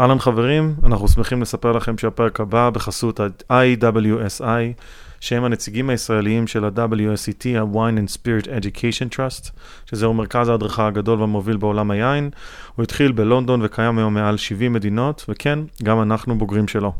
[0.00, 4.82] אהלן חברים, אנחנו שמחים לספר לכם שהפרק הבא בחסות ה-IWSI,
[5.20, 9.50] שהם הנציגים הישראליים של ה-WSET, ה-Wine and Spirit Education Trust,
[9.86, 12.30] שזהו מרכז ההדרכה הגדול והמוביל בעולם היין.
[12.76, 16.92] הוא התחיל בלונדון וקיים היום מעל 70 מדינות, וכן, גם אנחנו בוגרים שלו.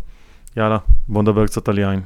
[0.56, 0.78] יאללה,
[1.08, 2.00] בואו נדבר קצת על יין.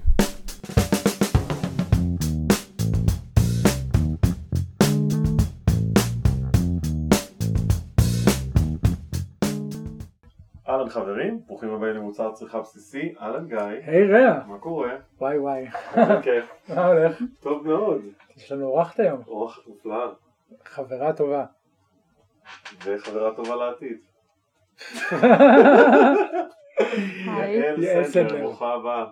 [10.96, 14.90] אהלן חברים, ברוכים הבאים למוצר צריכה בסיסי, אהלן גיא, היי רע, מה קורה?
[15.20, 16.44] וואי וואי, איזה כיף,
[16.76, 17.22] מה הולך?
[17.40, 18.02] טוב מאוד,
[18.36, 20.06] יש לנו אורחת היום, אורחת מופלאה,
[20.64, 21.44] חברה טובה.
[22.84, 23.98] וחברה טובה לעתיד.
[27.26, 28.40] היי, יעל סנדר.
[28.40, 29.06] ברוכה הבאה,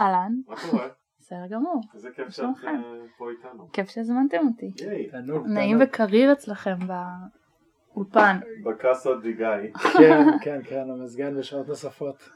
[0.00, 0.88] אהלן, מה קורה?
[1.18, 2.44] בסדר גמור, איזה כיף שאת?
[2.44, 2.70] אה,
[3.18, 3.68] פה איתנו.
[3.72, 4.72] כיף שהזמנתם אותי.
[4.84, 5.78] ייי, תענוג, נעים.
[5.80, 6.76] וקריר אצלכם
[7.98, 8.36] באולפן.
[8.64, 9.46] בקאסה די גיא.
[9.98, 12.28] כן, כן, כן, המזגן בשעות נוספות.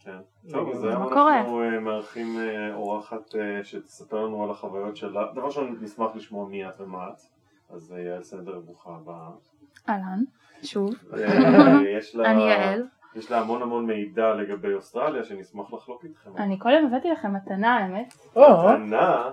[0.00, 0.18] כן.
[0.50, 1.02] טוב, אז היום?
[1.02, 5.22] אנחנו אה, מארחים אה, אורחת אה, שתספר לנו על החוויות שלה.
[5.32, 7.20] דבר ראשון, נשמח לשמוע מי את ומה את.
[7.74, 9.28] אז יעל סנדר, ברוכה הבאה.
[9.88, 10.22] אהלן,
[10.62, 10.90] שוב,
[12.24, 12.86] אני יעל.
[13.16, 16.30] יש לה המון המון מידע לגבי אוסטרליה שנשמח לחלוק איתכם.
[16.36, 18.14] אני קודם הבאתי לכם מתנה האמת.
[18.36, 19.30] מתנה.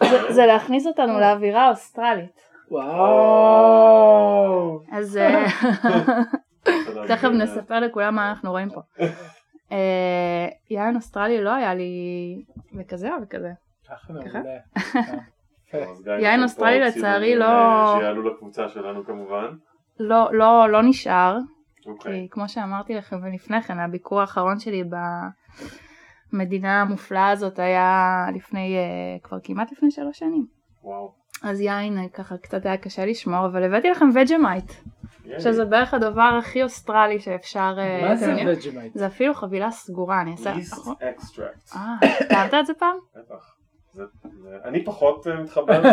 [0.00, 2.40] זה- זה להכניס אותנו לאווירה האוסטרלית.
[2.70, 4.40] וואו.
[4.92, 5.46] אז אה.
[7.08, 8.80] תכף נספר לכולם מה אנחנו רואים פה.
[9.72, 11.92] אה, יין אוסטרלי לא היה לי
[12.78, 13.52] וכזה או וכזה.
[16.06, 19.46] יין נותן אוסטרלי לצערי לא- אה, שיעלו לקבוצה שלנו כמובן.
[20.00, 21.38] לא, לא, לא נשאר.
[21.86, 22.12] אוקיי.
[22.12, 24.84] כי כמו שאמרתי לכם לפני כן, הביקור האחרון שלי
[26.32, 28.76] במדינה המופלאה הזאת היה לפני,
[29.22, 30.46] כבר כמעט לפני שלוש שנים.
[30.82, 31.19] וואו.
[31.42, 34.72] אז יין אה, ככה קצת היה קשה לשמור, אבל הבאתי לכם וג'מייט.
[35.38, 37.74] שזה בערך הדבר הכי אוסטרלי שאפשר...
[37.78, 38.92] אה, מה זה וג'מייט?
[38.94, 40.52] זה אפילו חבילה סגורה, אני אעשה...
[40.54, 40.94] Yeast נכון?
[41.00, 41.76] extract.
[41.76, 42.96] אה, טעמת את זה פעם?
[43.16, 43.56] בטח.
[44.64, 45.82] אני פחות אה, מתחבר.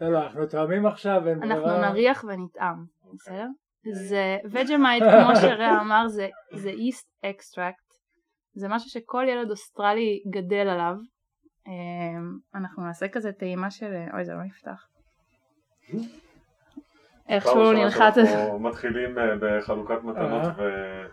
[0.00, 1.90] לא, לא, אנחנו טועמים עכשיו, אין לנו ברירה.
[1.90, 3.14] נריח ונטעם, אוקיי.
[3.14, 3.46] בסדר?
[3.92, 7.84] זה וג'מייט, כמו שרע אמר, זה זה yeast extract.
[8.54, 10.94] זה משהו שכל ילד אוסטרלי גדל עליו.
[11.66, 13.94] אמ, אנחנו נעשה כזה טעימה של...
[14.12, 14.88] אוי, זה לא נפתח.
[17.28, 18.26] איכשהו נלחץ את זה.
[18.26, 20.52] שאנחנו מתחילים אה, בחלוקת מתנות אה.
[20.58, 21.06] ו-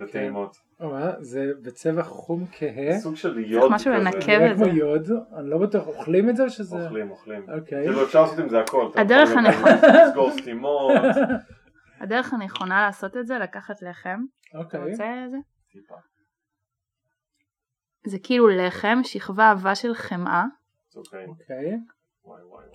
[0.00, 0.56] וטעימות.
[0.80, 1.12] מה?
[1.20, 2.98] זה בצבע חום כהה.
[2.98, 4.04] סוג של יוד משהו כזה.
[4.04, 4.28] לנקב.
[4.28, 4.64] נראה את זה.
[4.64, 6.84] כמו יוד, אני לא בטוח, אוכלים את זה או שזה...
[6.84, 7.42] אוכלים, אוכלים.
[7.42, 7.84] אוקיי.
[7.84, 8.88] כאילו אפשר לעשות עם זה הכל.
[8.92, 10.04] אתה הדרך הנכונה.
[10.06, 10.92] לסגור סתימות.
[12.00, 14.20] הדרך הנכונה לעשות את זה, לקחת לחם.
[14.50, 14.80] אתה אוקיי.
[14.90, 15.36] רוצה זה?
[15.72, 15.94] טיפה.
[18.06, 20.44] זה כאילו לחם, שכבה עבה של חמאה,
[20.96, 21.26] אוקיי.
[21.26, 21.76] אוקיי.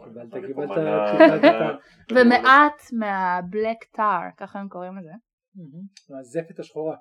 [0.03, 1.79] קיבלת- קיבלת- קיבלת
[2.11, 5.11] ומעט מהבלק טאר, ככה הם קוראים לזה.
[5.55, 6.19] מהמם.
[6.19, 6.95] הזפת השחורה.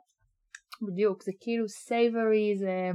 [0.92, 2.90] בדיוק, זה כאילו סייברי, זה,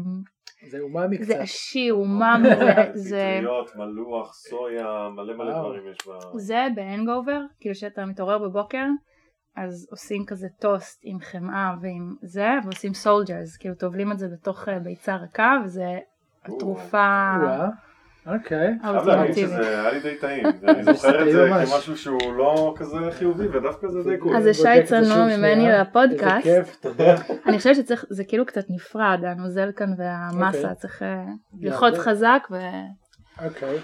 [0.69, 1.25] זה אומאמי קצת.
[1.27, 2.49] זה עשיר, אומאמי,
[2.93, 5.59] זה, פטריות, מלוח, סויה, מלא מלא.
[5.59, 6.11] דברים יש ב...
[6.37, 8.85] זה ב-hangover, כאילו שאתה מתעורר בבוקר,
[9.55, 14.69] אז עושים כזה טוסט עם חמאה ועם זה, ועושים soldiers, כאילו טובלים את זה בתוך
[14.69, 15.99] אה, ביצה רכה, וזה
[16.45, 17.31] התרופה.
[18.27, 18.73] אוקיי.
[18.81, 19.35] חייב להגיד.
[19.35, 21.49] שזה היה לי די טעים, אני זוכר את זה.
[21.71, 24.37] כמשהו שהוא לא כזה חיובי ודווקא זה די cool.
[24.37, 25.71] אז זה שי צנוע ממני.
[25.71, 26.47] לפודקאסט.
[26.47, 27.15] איזה כיף, תודה.
[27.47, 30.75] אני חושבת שצריך, זה כאילו קצת נפרד, הנוזל כאן והמסה, אוקיי.
[30.75, 31.23] צריך אה,
[31.61, 31.97] ללחוץ.
[31.97, 32.57] חזק, ו...
[33.45, 33.77] אוקיי.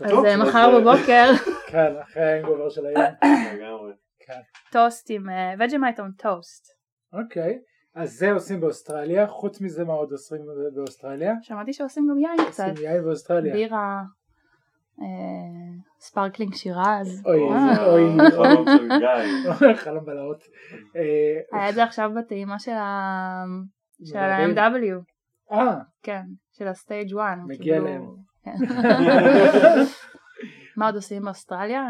[0.00, 1.30] אז אה, מחר אה, בבוקר
[1.70, 3.02] כן, אחרי hangover של היום.
[3.54, 3.92] לגמרי.
[4.28, 4.40] כן.
[4.72, 5.26] טוסט עם
[5.58, 6.66] וג'מייט און טוסט.
[7.12, 7.58] אוקיי.
[7.94, 10.38] אז זה עושים באוסטרליה, חוץ מזה מה עוד עושים
[10.74, 11.32] באוסטרליה?
[11.42, 12.64] שמעתי שעושים גם יין קצת.
[12.70, 13.52] עושים יין באוסטרליה.
[13.54, 14.02] בירה,
[15.00, 15.04] אה,
[16.00, 17.22] sparkling שירז.
[17.26, 17.74] אוי, אה.
[17.74, 18.02] זה- אוי,
[18.36, 19.08] חלום של גיא.
[19.84, 20.42] חלום בלהות.
[20.96, 22.72] אה, היה את זה עכשיו בטעימה של.
[22.72, 25.02] ה-MW,
[25.52, 26.22] אה, כן,
[26.52, 27.38] של הסטייג' 1.
[27.46, 28.02] מגיע להם.
[28.44, 28.50] כן.
[30.76, 31.82] מה עוד עושים באוסטרליה?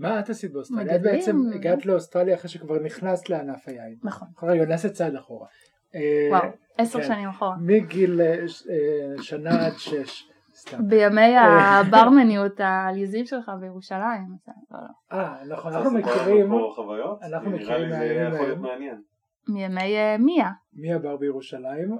[0.00, 0.96] מה את עשית באוסטרליה?
[0.96, 1.02] את.
[1.02, 3.96] בעצם הגעת לאוסטרליה אחרי שכבר נכנסת לענף היין.
[4.04, 5.46] נכון, רגע, נעשה צעד אחורה.
[5.94, 7.06] אה, וואו, עשר כן.
[7.06, 7.56] שנים אחורה.
[7.60, 8.34] מגיל אה,
[8.70, 10.26] אה, שנה עד שש.
[10.54, 10.88] סתם.
[10.88, 14.28] בימי הברמניות העליזים שלך בירושלים.
[14.70, 15.18] לא, לא.
[15.18, 16.52] אה, נכון, אנחנו מכירים?
[17.22, 17.90] אנחנו מכירים
[18.60, 19.02] מהימים.
[19.48, 21.96] מימי מיה, מי הבר בירושלים,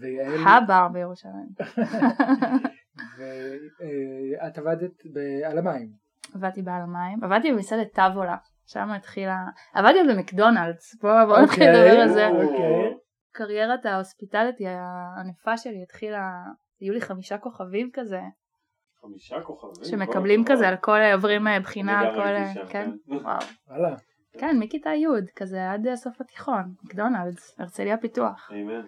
[0.00, 1.48] ויעל, הבר בירושלים.
[3.18, 4.92] ואת עבדת
[5.44, 5.88] על המים.
[6.34, 8.36] עבדתי בעל המים, עבדתי במסעדת טאבולה,
[8.66, 9.38] שם התחילה,
[9.74, 11.84] עבדתי עוד במקדונלדס, בואו בוא נתחיל אוקיי.
[11.84, 12.28] לדבר על זה.
[12.28, 12.94] אוקיי.
[13.32, 16.30] קריירת ההוספיטליטי הענפה שלי התחילה,
[16.80, 18.20] היו לי חמישה כוכבים כזה,
[19.00, 19.84] חמישה כוכבים.
[19.84, 20.76] שמקבלים כזה על.
[20.76, 23.16] כל, עוברים אה, בחינה על כל, שם, כן, כן.
[23.24, 23.38] וואו,
[23.68, 23.96] וואלה.
[24.38, 25.06] כן, מכיתה י'
[25.36, 28.50] כזה עד אה, סוף התיכון, מקדונלדס, הרצליה פיתוח.
[28.52, 28.86] אמן.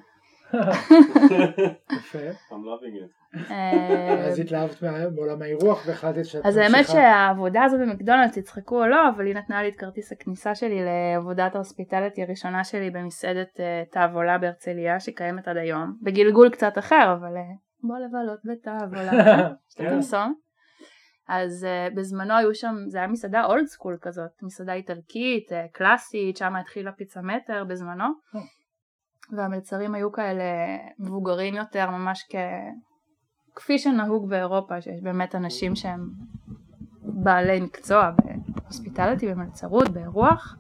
[1.93, 2.19] יפה.
[2.51, 3.23] I'm loving it.
[3.51, 4.83] אה, אז התלהבת
[5.15, 6.87] מעולם האירוח והחלטת שאת אז האמת.
[6.87, 11.55] שהעבודה הזאת במקדונלדס, יצחקו או לא, אבל היא נתנה לי את כרטיס הכניסה שלי לעבודת
[11.55, 17.37] ההוספיטליטי הראשונה שלי במסעדת אה, תו עולה בהרצליה, שקיימת עד היום, בגלגול קצת אחר, אבל
[17.37, 17.43] אה,
[17.83, 19.13] בוא לבלות בתו עולה,
[19.69, 19.87] יש את כן.
[19.87, 20.35] הפרסום.
[21.29, 26.37] אז אה, בזמנו היו שם, זה היה מסעדה old school כזאת, מסעדה איטלקית, אה, קלאסית,
[26.37, 28.41] שם התחילה פיצה מטר בזמנו, אה.
[29.33, 30.45] והמלצרים היו כאלה
[30.99, 32.35] מבוגרים יותר, ממש כ...
[33.57, 36.09] כפי שנהוג באירופה, שיש באמת אנשים שהם
[37.03, 40.57] בעלי מקצוע ב hospitality, במלצרות, באירוח.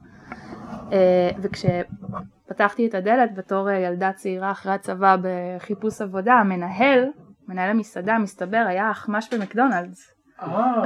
[0.92, 7.04] אה, וכשפתחתי את הדלת בתור ילדה צעירה אחרי הצבא בחיפוש עבודה, המנהל,
[7.48, 10.12] מנהל המסעדה, מסתבר, היה אחמ"ש במקדונלדס.
[10.42, 10.46] אה,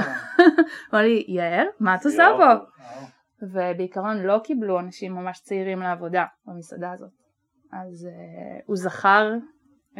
[0.93, 2.25] אמר לי, יעל, מה את עושה.
[2.37, 2.53] פה?
[3.43, 7.26] ובעיקרון לא קיבלו אנשים ממש צעירים לעבודה במסעדה הזאת.
[7.83, 9.33] אז uh, הוא זכר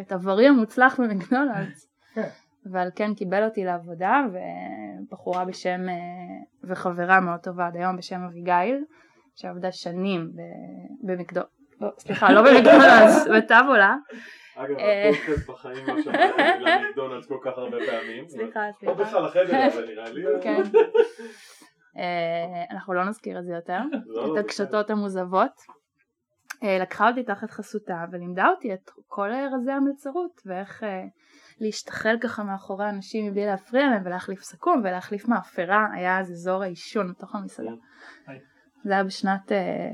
[0.01, 1.89] את עברי המוצלח במקדונלדס.
[2.15, 2.29] כן.
[2.73, 8.85] ועל כן קיבל אותי לעבודה ובחורה בשם uh, וחברה מאוד טובה עד היום בשם אביגיל
[9.37, 10.31] שעבדה שנים
[11.03, 11.51] במקדונלדס,
[11.81, 13.97] לא, סליחה לא במקדונלדס, בטאבולה,
[14.57, 15.09] אגב, אה.
[15.09, 18.29] הפודקאסט בחיים לא שמעתי את המילה מקדונלדס כל כך הרבה פעמים.
[18.29, 20.25] סליחה או סליחה, בכלל החדר הזה נראה לי.
[20.43, 20.63] כן.
[22.71, 25.53] אנחנו לא נזכיר את זה יותר, לא, את זה הקשתות המוזבות.
[26.67, 31.05] אה, לקחה אותי תחת חסותה ולימדה אותי את כל רזי המלצרות ואיך אה,
[31.61, 37.13] להשתחל ככה מאחורי אנשים מבלי להפריע להם ולהחליף סכו"ם ולהחליף מאפרה, היה אז אזור העישון
[37.13, 37.71] בתוך המסעדה.
[38.85, 39.91] זה היה בשנת, אה,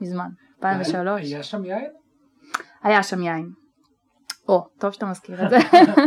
[0.00, 0.28] מזמן,
[0.58, 1.22] 2003.
[1.22, 1.90] היה שם יין?
[2.82, 3.50] היה שם יין.
[4.48, 5.56] או, טוב שאתה מזכיר את זה.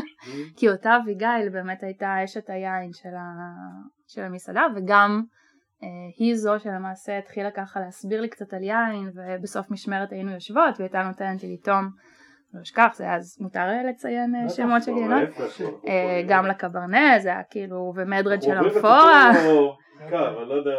[0.57, 2.91] כי אותה אביגיל באמת הייתה אשת היין
[4.07, 5.23] של, המסעדה וגם
[6.17, 10.85] היא זו שלמעשה התחילה ככה להסביר לי קצת על יין ובסוף משמרת היינו יושבות והיא
[10.85, 11.89] הייתה נותנת לי לטעום
[12.53, 16.27] לא אשכח זה אז מותר אה, לציין אה, שמות של לא, אה, יכולים.
[16.27, 19.77] גם לקברנה זה היה כאילו ומדרד של לסיפור
[20.09, 20.71] קר, אני לא יודע,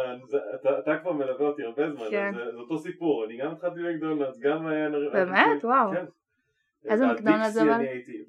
[0.79, 2.31] אתה- כבר מלווה אותי הרבה זמן, כן.
[2.35, 4.89] זה אותו סיפור, אני גם התחלתי במקדונלדס, גם היה...
[5.13, 5.65] באמת?
[5.65, 5.91] וואו.
[5.91, 6.05] כן.
[6.85, 7.69] איזה מקדונלדס אבל?
[7.71, 8.23] אני הייתי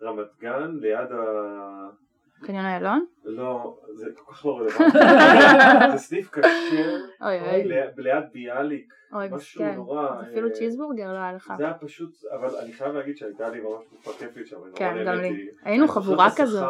[0.00, 1.08] ברמת גן, ליד.
[2.42, 3.04] קניון איילון?
[3.24, 4.98] לא, זה כל כך לא רלוונטי.
[5.92, 6.46] זה סניף כשר,
[7.96, 10.20] ליד- ביאליק, אוי משהו מסכן נורא.
[10.22, 13.60] אפילו אה, צ'יזבורגר לא היה לך זה היה פשוט, אבל אני חייב להגיד שהייתה לי
[13.60, 15.14] ממש תקופה כיפית שם, נורא כן, גם.
[15.20, 15.46] לי.
[15.62, 16.64] היינו חבורה כזאת.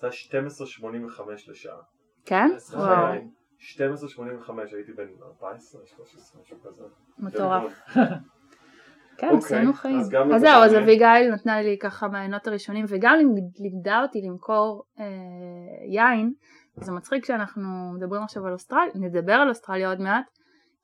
[0.00, 1.76] זה היה 12.85 לשעה.
[2.24, 2.48] כן?
[2.72, 3.20] וואו היה-
[3.58, 6.84] 12.85 הייתי בן 14, 13, משהו כזה.
[7.18, 7.72] מטורף
[9.18, 9.98] כן, אוקיי, עשינו חיים.
[9.98, 10.74] אז אז זהו, אז.
[10.74, 15.04] אביגיל נתנה לי ככה מהיינות הראשונים, וגם לימד- לימדה אותי למכור אה,
[15.88, 16.32] יין.
[16.76, 20.24] זה מצחיק שאנחנו מדברים עכשיו על אוסטרליה, נדבר על אוסטרליה עוד מעט,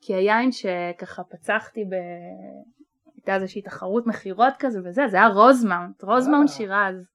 [0.01, 1.95] כי היין שככה פצחתי ב...
[3.17, 6.55] הייתה איזושהי תחרות מכירות כזה וזה, זה היה Rosemount, Rosemount אה.
[6.55, 7.07] שירז.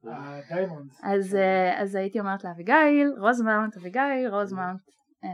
[1.04, 4.80] אז, אה, אז הייתי אומרת לאביגיל, Rosemount, אביגיל, Rosemount.
[5.24, 5.30] אה,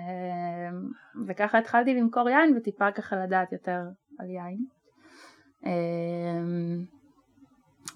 [1.28, 3.82] וככה התחלתי למכור יין וטיפה ככה לדעת יותר
[4.20, 4.58] על יין.
[5.66, 5.72] אה,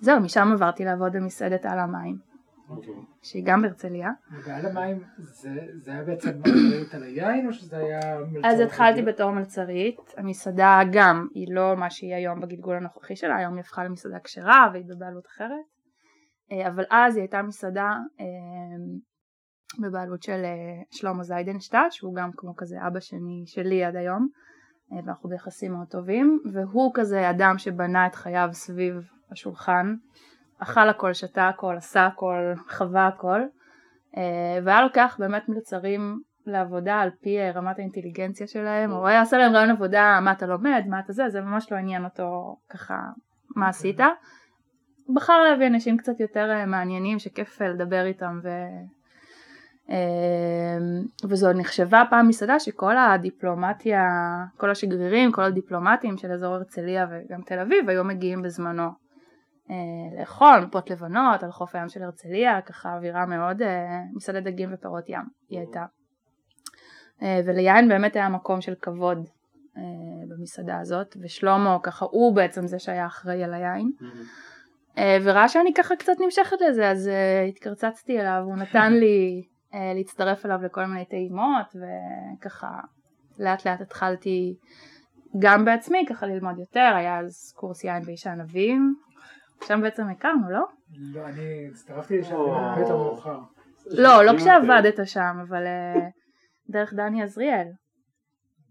[0.01, 2.17] זהו, משם עברתי לעבוד במסעדת על המים,
[2.69, 2.93] אוקיי.
[3.21, 4.11] שהיא גם בהרצליה.
[4.45, 9.01] ועל המים זה זה היה בעצם אחריות על היין או שזה היה מלצרות אז התחלתי?
[9.01, 13.83] בתור מלצרית, המסעדה גם היא לא מה שהיא היום בגלגול הנוכחי שלה, היום היא הפכה
[13.83, 15.65] למסעדה כשרה והיא בבעלות אחרת,
[16.51, 18.25] אה, אבל אז היא הייתה מסעדה אה,
[19.79, 24.27] בבעלות של אה, שלמה זיידנשטט, שהוא גם כמו כזה אבא שני שלי עד היום,
[24.91, 29.95] ואנחנו ביחסים מאוד טובים, והוא כזה אדם שבנה את חייו סביב השולחן,
[30.59, 33.41] אכל הכל, שתה הכל, עשה הכל, חווה הכל,
[34.17, 39.37] אה, והיה לוקח באמת מלצרים לעבודה על פי אה, רמת האינטליגנציה שלהם, הוא היה עושה
[39.37, 42.95] להם רעיון עבודה, מה אתה לומד, מה אתה זה, זה ממש לא עניין אותו ככה
[43.55, 43.99] מה עשית.
[45.13, 48.49] בחר להביא אנשים קצת יותר אה, מעניינים שכיף אה, לדבר איתם ו...
[49.89, 50.77] אה,
[51.29, 54.01] וזו נחשבה פעם מסעדה שכל הדיפלומטיה,
[54.57, 58.87] כל השגרירים, כל הדיפלומטים של אזור הרצליה וגם תל אביב היו מגיעים בזמנו
[59.71, 64.69] אה, לאכול מפות לבנות על חוף הים של הרצליה, ככה אווירה מאוד אה, מסעדת דגים
[64.73, 65.85] ופירות ים היא הייתה.
[67.21, 69.29] אה, וליין באמת היה מקום של כבוד
[70.27, 73.91] במסעדה הזאת, ושלמה ככה הוא בעצם זה שהיה אחראי על היין.
[74.97, 77.09] אה, וראה שאני ככה קצת נמשכת לזה אז
[77.49, 82.79] התקרצצתי אליו, הוא נתן לי להצטרף אליו לכל מיני טעימות וככה
[83.39, 84.57] לאט לאט התחלתי
[85.39, 88.95] גם בעצמי ככה ללמוד יותר, היה אז קורס יין ואיש הענבים
[89.63, 90.65] שם בעצם הכרנו, לא?
[91.13, 92.35] לא, אני הצטרפתי לשם.
[92.35, 93.39] הרבה יותר מאוחר.
[93.85, 96.09] לא, לא כשעבדת שם, אבל אה,
[96.69, 97.67] דרך דני עזריאל.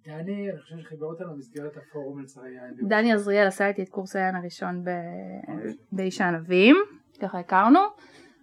[0.05, 2.89] דני, אני חושב שחיבר אותנו במסגרת הפורום לצרי יין.
[2.89, 4.91] דני עזריאל עשה איתי את קורס היין הראשון ב-
[5.93, 6.77] באיש הענבים,
[7.23, 7.81] ככה הכרנו,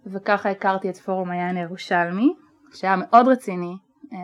[0.06, 2.34] וככה הכרתי את פורום היין הירושלמי,
[2.74, 3.76] שהיה מאוד רציני
[4.12, 4.18] אה,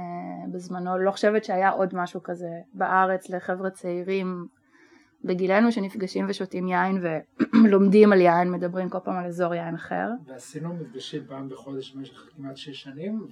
[0.52, 4.46] בזמנו, לא חושבת שהיה עוד משהו כזה בארץ לחבר'ה צעירים
[5.24, 7.02] בגילנו שנפגשים ושותים יין
[7.52, 10.08] ולומדים על יין, מדברים כל פעם על אזור יין אחר.
[10.26, 13.26] ועשינו מפגשים פעם בחודש במשך כמעט שש שנים,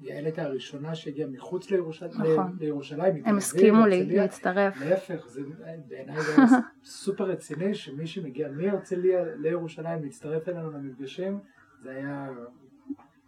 [0.00, 2.56] ויעל הייתה הראשונה שהגיעה מחוץ לירושלים, נכון.
[2.60, 4.16] לירושלים, הם הסכימו לי.
[4.16, 4.80] להצטרף.
[4.80, 5.40] להפך, זה
[5.88, 6.36] בעיניי זה
[6.84, 11.38] סופר רציני שמי שמגיע מהרצליה לירושלים להצטרף אלינו למפגשים,
[11.82, 12.28] זה היה...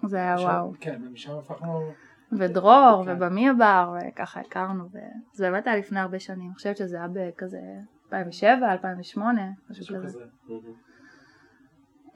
[0.07, 0.73] זה היה שם- וואו.
[0.81, 1.81] כן, ומשם הפכנו...
[2.39, 3.13] ודרור כן.
[3.17, 7.59] ובמיה בר וככה הכרנו וזה באמת היה לפני הרבה שנים, אני חושבת שזה היה בכזה
[8.07, 10.19] 2007, 2008, משהו כזה.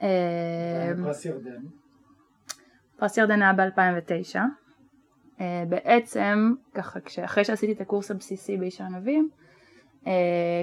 [0.01, 1.61] אה, פרס ירדן.
[2.97, 4.39] פרס ירדן היה ב-2009.
[5.69, 9.48] בעצם, ככה, אחרי שעשיתי את הקורס הבסיסי באיש הענבים, אה,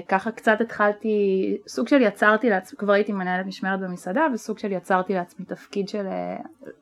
[0.07, 5.13] ככה קצת התחלתי, סוג של יצרתי לעצמי, כבר הייתי מנהלת משמרת במסעדה, וסוג של יצרתי
[5.13, 6.37] לעצמי תפקיד של, אה,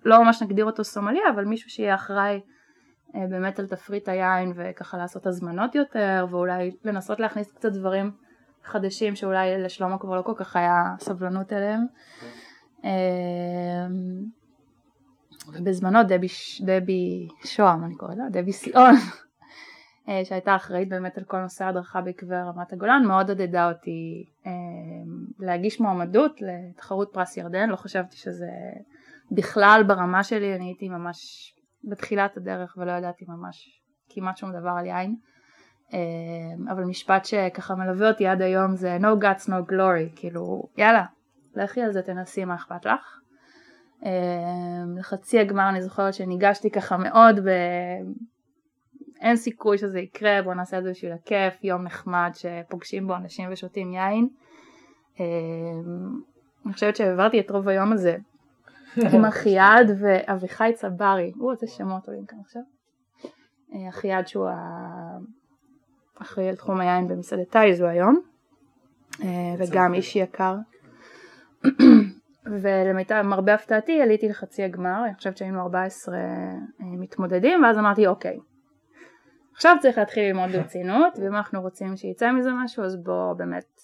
[0.06, 2.42] לא ממש נגדיר אותו סומליה, אבל מישהו שיהיה אחראי
[3.16, 8.12] אה, באמת על תפריט היין, וככה לעשות הזמנות יותר, ואולי לנסות להכניס קצת דברים
[8.64, 11.86] חדשים שאולי לשלמה כבר לא כל כך היה סבלנות אליהם.
[12.86, 12.92] אה,
[15.64, 16.28] בזמנו דבי,
[16.62, 19.25] דבי שוהם אני קוראת לה, דבי סיאון, אה,
[20.24, 24.52] שהייתה אחראית באמת על כל נושא ההדרכה בעקבי רמת הגולן, מאוד עודדה אותי אה,
[25.40, 28.50] להגיש מועמדות לתחרות פרס ירדן, לא חשבתי שזה
[29.32, 31.18] בכלל ברמה שלי, אני הייתי ממש
[31.84, 35.16] בתחילת הדרך ולא ידעתי ממש כמעט שום דבר על יין.
[35.94, 41.06] אה, אבל משפט שככה מלווה אותי עד היום זה no guts no glory, כאילו יאללה,
[41.56, 43.20] לכי על זה תנסי מה אכפת לך.
[44.06, 44.12] אה,
[45.00, 47.50] לחצי הגמר אני זוכרת שניגשתי ככה מאוד ב...
[49.26, 53.50] אין סיכוי שזה יקרה, בואו נעשה את זה בשביל הכיף, יום נחמד שפוגשים בו אנשים
[53.52, 54.28] ושותים יין.
[55.20, 55.26] אה,
[56.66, 58.18] אני חושבת שהעברתי את רוב היום הזה
[58.98, 62.62] עם אחיעד ואביחי צברי, הוא איזה שמות עולים כאן עכשיו.
[63.74, 64.50] אה, אחיעד שהוא
[66.20, 68.20] האחראי על תחום היין במסעדת טייזו היום,
[69.24, 70.56] אה, וגם איש יקר.
[72.62, 76.18] ולמיטב מרבה הפתעתי עליתי לחצי הגמר, אני חושבת שהיינו 14
[76.80, 78.38] מתמודדים ואז אמרתי אוקיי,
[79.56, 83.82] עכשיו צריך להתחיל ללמוד ברצינות ואם אנחנו רוצים שיצא מזה משהו אז בוא באמת.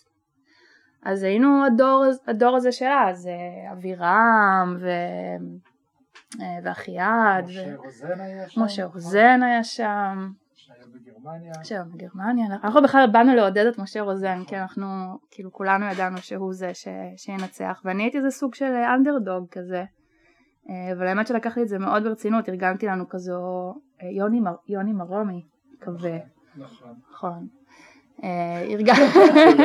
[1.04, 4.90] אז היינו הדור, הדור הזה של אז, אה, אבירם ו...
[6.42, 7.82] אה, ואחיעד, משה ו...
[7.84, 8.62] רוזן היה שם.
[8.62, 11.54] משה רוזן היה שם, שהיה בגרמניה.
[11.94, 14.88] בגרמניה, אנחנו בכלל באנו לעודד את משה רוזן, כי אנחנו
[15.32, 16.88] כאילו כולנו ידענו שהוא זה ש...
[17.18, 19.84] שינצח ואני הייתי איזה סוג של אנדרדוג כזה,
[20.70, 23.74] אה, אבל האמת שלקח לי את זה מאוד ברצינות, ארגנתי לנו כזו
[24.18, 24.56] יוני, מר...
[24.68, 25.46] יוני מרומי,
[25.82, 26.18] מקווה,
[26.56, 26.94] נכון.
[27.12, 27.48] נכון,
[28.24, 28.64] אה,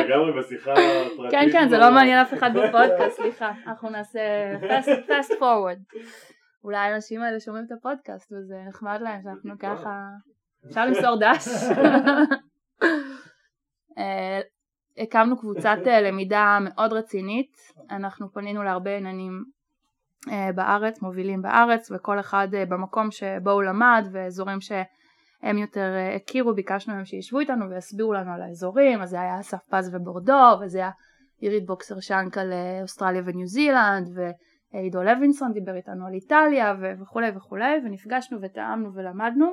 [0.03, 0.73] לגמרי בשיחה
[1.17, 1.31] פרטית.
[1.31, 3.51] כן כן זה לא מעניין אף אחד בפודקאסט סליחה.
[3.67, 4.19] אנחנו נעשה
[4.61, 5.99] fast, fast forward.
[6.63, 10.07] אולי האנשים האלה שומעים את הפודקאסט וזה נחמד להם שאנחנו ככה
[10.67, 11.47] אפשר למסור דש.
[13.97, 14.39] אה,
[14.97, 17.57] הקמנו קבוצת אה, למידה מאוד רצינית.
[17.91, 19.43] אנחנו פנינו להרבה עניינים
[20.55, 24.61] בארץ מובילים בארץ וכל אחד במקום שבו הוא למד ואזורים
[25.41, 29.39] שהם יותר אה, הכירו ביקשנו מהם שישבו איתנו ויסבירו לנו על האזורים אז זה היה
[29.39, 30.91] אסף פז ובורדו וזה היה
[31.39, 34.09] עירית בוקסר שנק על אה, אוסטרליה וניו זילנד
[34.73, 39.45] ועידו לוינסון דיבר איתנו על איטליה ו- וכולי וכולי ונפגשנו וטעמנו ולמדנו.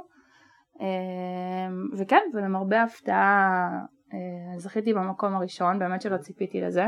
[0.80, 3.68] אה, וכן ולמרבה הפתעה
[4.12, 6.84] אה, זכיתי במקום הראשון באמת שלא ציפיתי לזה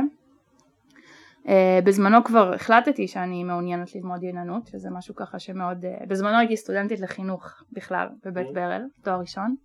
[1.85, 7.01] בזמנו כבר החלטתי שאני מעוניינת ללמוד יננות, שזה משהו ככה שמאוד, uh, בזמנו הייתי סטודנטית
[7.01, 8.55] לחינוך בכלל בבית Mm.
[8.55, 9.57] ברל, תואר ראשון,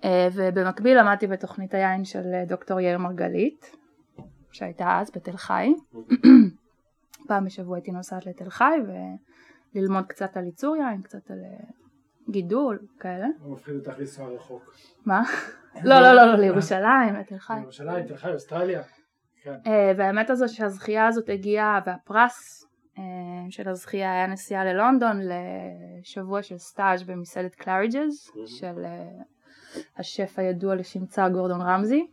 [0.00, 3.76] uh, ובמקביל למדתי בתוכנית היין של דוקטור יאיר מרגלית,
[4.52, 5.72] שהייתה אז בתל חי,
[7.28, 8.78] פעם בשבוע הייתי נוסעת לתל חי
[9.74, 11.38] וללמוד קצת על ייצור יין, קצת על
[12.30, 14.74] גידול, כאלה, לא מפחיד אותך לנסוע רחוק.
[15.06, 15.22] מה?
[15.84, 17.60] לא לא לא לא לירושלים, לתל חי.
[17.62, 18.82] ירושלים, תל חי, אוסטרליה.
[19.64, 19.70] כן.
[19.70, 22.66] אה, והאמת הזו שהזכייה הזאת הגיעה והפרס
[22.98, 23.02] אה,
[23.50, 29.22] של הזכייה היה נסיעה ללונדון לשבוע של סטאז' במסעדת קלאריג'ז של אה,
[29.98, 32.06] השף הידוע לשמצה גורדון רמזי.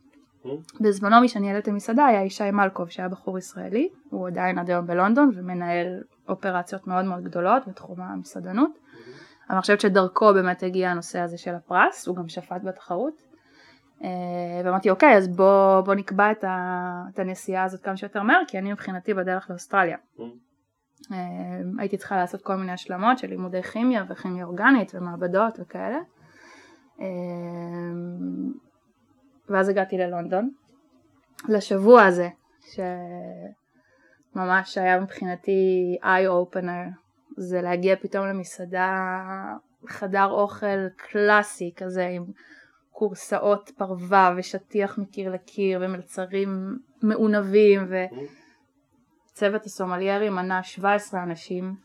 [0.82, 4.88] בזמנו מי שניהל את המסעדה היה ישי מלקוב שהיה בחור ישראלי, הוא עדיין עד היום
[4.88, 8.72] בלונדון ומנהל אופרציות מאוד מאוד גדולות בתחום המסעדנות.
[9.48, 13.14] אבל אני חושבת שדרכו באמת הגיע הנושא הזה של הפרס, הוא גם שפט בתחרות.
[14.04, 14.10] אה,
[14.66, 18.60] ואמרתי אוקיי אז בוא, בוא נקבע את, ה, את הנסיעה הזאת כמה שיותר מהר כי
[18.60, 19.98] אני מבחינתי בדרך לאוסטרליה.
[20.18, 20.22] Mm.
[21.12, 21.18] אה,
[21.80, 26.00] הייתי צריכה לעשות כל מיני השלמות של לימודי כימיה וכימיה אורגנית ומעבדות וכאלה.
[27.02, 27.06] אה,
[29.50, 30.50] ואז הגעתי ללונדון
[31.50, 32.30] לשבוע הזה
[34.36, 36.84] שממש היה מבחינתי איי אופנר
[37.38, 39.24] זה להגיע פתאום למסעדה
[39.88, 42.26] חדר אוכל קלאסי כזה עם
[42.98, 47.88] כורסאות פרווה ושטיח מקיר לקיר ומלצרים מעונבים
[49.32, 51.76] וצוות הסומליירים מנה 17 אנשים.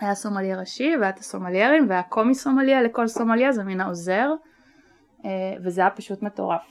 [0.00, 4.30] היה סומלייר ראשי והיה את הסומליירים והיה קומי סומליה לכל סומליה זה מן העוזר
[5.24, 5.30] אה,
[5.64, 6.62] וזה היה פשוט מטורף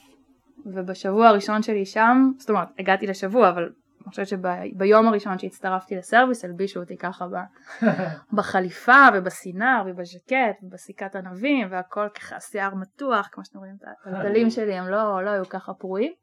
[0.65, 3.69] ובשבוע הראשון שלי שם זאת אומרת הגעתי לשבוע אבל
[4.03, 7.86] אני חושבת שביום הראשון שהצטרפתי לסרוויס הלבישו אותי ככה ב-
[8.38, 14.74] בחליפה ובסינר ובז'קט ובסיכת ענבים והכל ככה שיער מתוח כמו שאתם רואים את הטלטלים שלי
[14.74, 16.13] הם לא, לא היו ככה פרועים.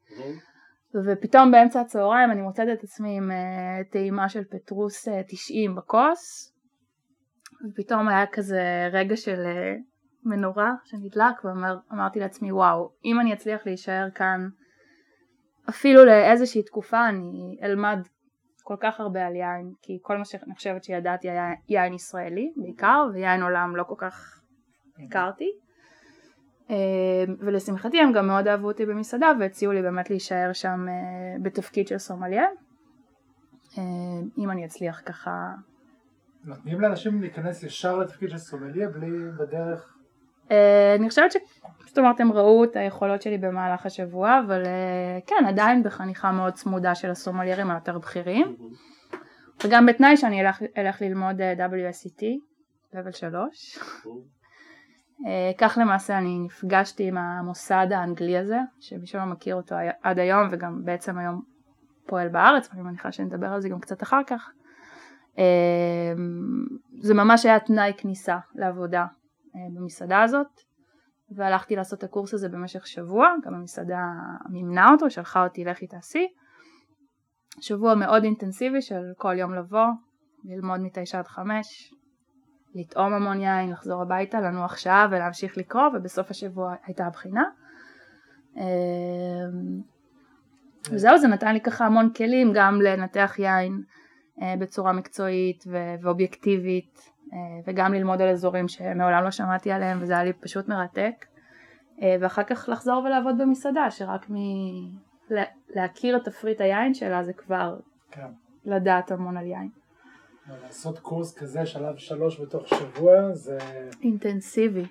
[1.05, 6.53] ופתאום באמצע הצהריים אני מוצאת את עצמי עם אה, טעימה של פטרוס אה, 90 בכוס.
[7.69, 9.75] ופתאום היה כזה רגע של אה,
[10.25, 14.47] מנורה שנדלק ואמרתי לעצמי וואו אם אני אצליח להישאר כאן
[15.71, 17.99] אפילו לאיזושהי תקופה אני אלמד
[18.63, 23.07] כל כך הרבה על יין כי כל מה שאני חושבת שידעתי היה יין ישראלי בעיקר
[23.13, 24.41] ויין עולם לא כל כך
[25.07, 25.51] הכרתי.
[26.69, 31.87] אה, ולשמחתי הם גם מאוד אהבו אותי במסעדה והציעו לי באמת להישאר שם אה, בתפקיד
[31.87, 32.45] של סומליה.
[33.77, 33.83] אה,
[34.37, 35.53] אם אני אצליח ככה.
[36.43, 39.09] נותנים לאנשים להיכנס ישר לתפקיד של סומליה בלי
[39.39, 40.00] בדרך
[40.99, 41.35] אני חושבת ש...
[41.91, 46.53] זאת אומרת הם ראו את היכולות שלי במהלך השבוע אבל אה, כן עדיין בחניכה מאוד
[46.53, 48.55] צמודה של הסומליירים היותר בכירים.
[49.63, 52.23] וגם בתנאי שאני אלך, אלך ללמוד אה, WSET
[52.93, 53.79] level 3
[55.27, 60.47] אה, כך למעשה אני נפגשתי עם המוסד האנגלי הזה שמי שלא מכיר אותו עד היום
[60.51, 61.41] וגם בעצם היום
[62.07, 64.51] פועל בארץ ואני מניחה שנדבר על זה גם קצת אחר כך.
[65.37, 66.13] אה,
[66.99, 69.01] זה ממש היה תנאי כניסה לעבודה.
[69.01, 69.20] אה,
[69.55, 70.61] במסעדה הזאת
[71.31, 74.03] והלכתי לעשות את הקורס הזה במשך שבוע, גם המסעדה
[74.49, 76.27] מימנה אותו, שלחה אותי לכי תעשי.
[77.61, 79.87] שבוע מאוד אינטנסיבי של כל יום לבוא,
[80.43, 81.93] ללמוד מתשע עד חמש,
[82.75, 87.43] לטעום המון יין, לחזור הביתה, לנוח שעה ולהמשיך לקרוא, ובסוף השבוע הייתה הבחינה.
[88.57, 88.61] אמ,
[90.91, 93.83] וזהו, זה נתן לי ככה המון כלים גם לנתח יין
[94.41, 95.63] אה, בצורה מקצועית
[96.01, 97.11] ואובייקטיבית, אה,
[97.67, 101.25] וגם ללמוד על אזורים שמעולם לא שמעתי עליהם וזה היה לי פשוט מרתק
[102.01, 104.27] אה, ואחר כך לחזור ולעבוד במסעדה שרק
[105.29, 107.79] מלהכיר את תפריט היין שלה זה כבר
[108.11, 108.27] כן.
[108.65, 109.69] לדעת המון על יין.
[110.63, 113.57] לעשות קורס כזה שלב שלוש בתוך שבוע זה
[114.01, 114.85] אינטנסיבי.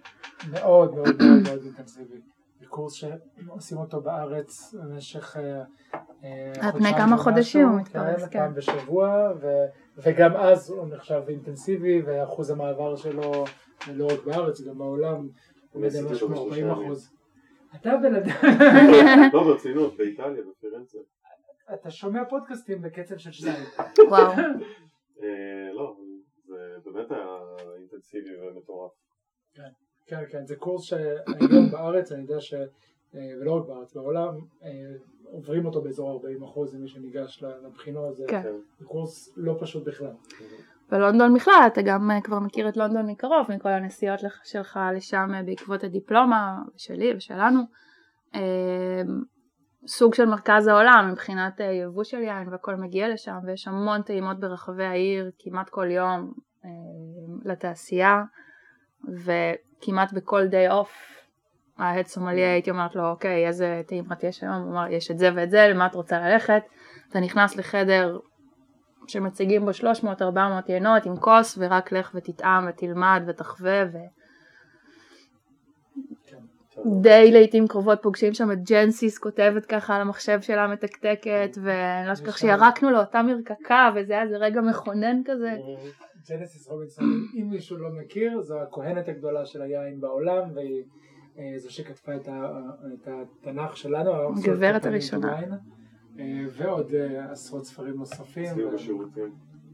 [0.50, 2.20] מאוד מאוד מאוד מאוד אינטנסיבי.
[2.60, 5.62] זה קורס שעושים אותו בארץ במשך אה,
[5.94, 8.38] אה, על פני חודשיים כמה חודשים הוא מתפרס, כן, כן.
[8.38, 13.44] פעם בשבוע ו- וגם אז הוא נחשב אינטנסיבי ואחוז המעבר שלו
[13.94, 15.28] לא רק בארץ גם בעולם
[15.70, 16.86] הוא עשיתי משהו אותו כמו בשלושה 40 ימים.
[16.86, 17.12] אחוז.
[17.76, 18.30] אתה בן אדם,
[19.34, 20.98] לא ברצינות, באיטליה, בפירנצה.
[21.74, 23.64] אתה שומע פודקאסטים בקצב של שניים.
[24.08, 24.32] וואו.
[25.22, 25.96] אה, לא,
[26.84, 27.26] זה באמת היה
[27.78, 28.92] אינטנסיבי ומטורף.
[30.06, 32.54] כן, כן, זה קורס שהיום בארץ, אני יודע ש...
[33.14, 34.68] אה, ולא רק בארץ, בעולם, אה,
[35.24, 38.42] עוברים אותו באזור 40 אחוז למי שניגש לבחינות, זה כן.
[38.78, 40.12] זה קורס לא פשוט בכלל.
[40.90, 45.30] בלונדון בכלל אתה גם אה, כבר מכיר את לונדון מקרוב מכל הנסיעות לך- שלך לשם
[45.46, 47.60] בעקבות הדיפלומה שלי ושלנו.
[49.86, 54.84] סוג של מרכז העולם מבחינת יבוא של יין והכל מגיע לשם ויש המון טעימות ברחבי
[54.84, 56.32] העיר כמעט כל יום
[57.44, 58.22] לתעשייה
[59.24, 61.19] וכמעט בכל דיי אוף
[61.80, 65.30] ההד סומליה הייתי אומרת לו אוקיי איזה טעימות יש היום, הוא אמר יש את זה
[65.34, 66.62] ואת זה למה את רוצה ללכת?
[67.10, 68.18] אתה נכנס לחדר
[69.06, 69.82] שמציגים בו 300-400
[70.68, 73.84] יינות עם כוס ורק לך ותטעם ותלמד ותחווה
[76.86, 82.12] ודי לעיתים קרובות פוגשים שם את ג'נסיס כותבת ככה על המחשב שלה מתקתקת ואני לא
[82.12, 85.56] אשכח שירקנו לאותה מרקקה וזה היה איזה רגע מכונן כזה.
[86.28, 90.84] ג'נסיס רובינסון, אם מישהו לא מכיר, זו הכהנת הגדולה של היין בעולם, והיא
[91.56, 95.40] זו שכתבה את התנ"ך שלנו, הגברת הראשונה.
[96.18, 98.54] אה, ועוד אה, עשרות ספרים נוספים.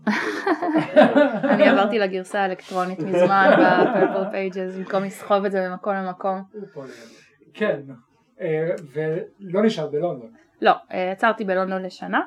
[1.55, 6.43] אני עברתי לגרסה האלקטרונית מזמן ב Purple Pages במקום לסחוב את זה ממקום למקום.
[7.55, 7.81] כן,
[8.41, 10.31] אה, ולא נשאר בלונדון.
[10.63, 12.21] לא, אה, עצרתי בלונדון לשנה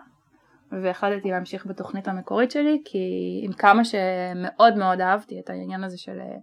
[0.71, 2.99] והחלטתי להמשיך בתוכנית המקורית שלי כי
[3.43, 6.35] עם כמה שמאוד מאוד אהבתי את העניין הזה של אה,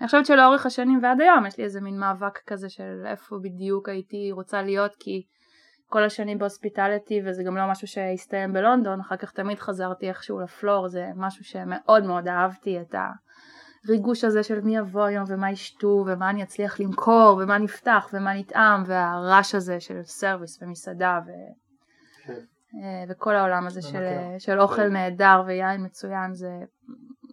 [0.00, 3.88] אני חושבת שלאורך השנים ועד היום יש לי איזה מין מאבק כזה של איפה בדיוק
[3.88, 5.22] הייתי רוצה להיות כי
[5.86, 10.40] כל השנים ב hospitality וזה גם לא משהו שהסתיים בלונדון, אחר כך תמיד חזרתי איכשהו
[10.40, 12.94] ל floor, זה משהו שמאוד מאוד אהבתי את
[13.84, 18.34] הריגוש הזה של מי יבוא היום ומה ישתו ומה אני אצליח למכור ומה נפתח ומה
[18.34, 21.30] נטעם והרעש הזה של service ומסעדה ו...
[22.26, 22.32] כן.
[22.74, 24.38] אה, וכל העולם הזה של, מכיר.
[24.38, 26.50] של אוכל נהדר ויין מצוין זה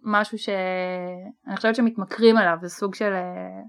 [0.08, 3.60] משהו שאני חושבת שמתמכרים אליו, זה סוג של אה,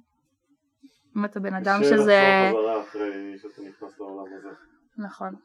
[1.17, 4.49] אם אתה בן אדם קשה שזה, לחזור חזרה אחרי שאתה נכנס לעולם הזה.
[4.97, 5.35] נכון.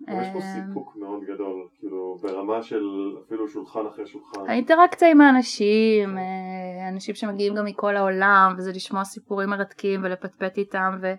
[0.00, 2.84] יש פה אה, סיפוק מאוד גדול, כאילו ברמה של
[3.26, 4.40] אפילו שולחן אחרי שולחן.
[4.48, 10.98] האינטראקציה עם האנשים, אה, אנשים שמגיעים גם מכל העולם, וזה לשמוע סיפורים מרתקים ולפטפט איתם,
[11.02, 11.12] ו...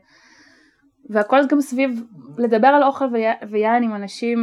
[1.09, 2.03] והכל גם סביב
[2.37, 3.05] לדבר על אוכל.
[3.51, 4.39] ויין עם אנשים,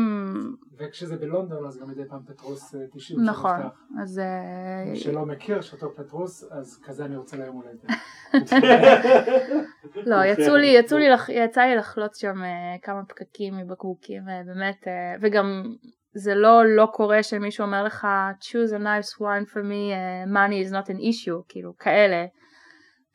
[0.79, 3.81] וכשזה בלונדון אז גם מדי פעם פטרוס אה, 90 נכון, שנפתח.
[4.03, 7.85] אז אה, מי שלא מכיר שאותו פטרוס אז כזה אני רוצה ליום הולדת.
[10.11, 14.89] לא, יצאו לי, יצאו לי, יצא לי לחלוץ שם אה, כמה פקקים מבקבוקים, אה, באמת,
[14.89, 15.75] אה, וגם
[16.13, 18.07] זה לא לא קורה שמישהו אומר לך
[18.41, 22.27] choose a nice wine for me, אה, money is not an issue, כאילו כאלה,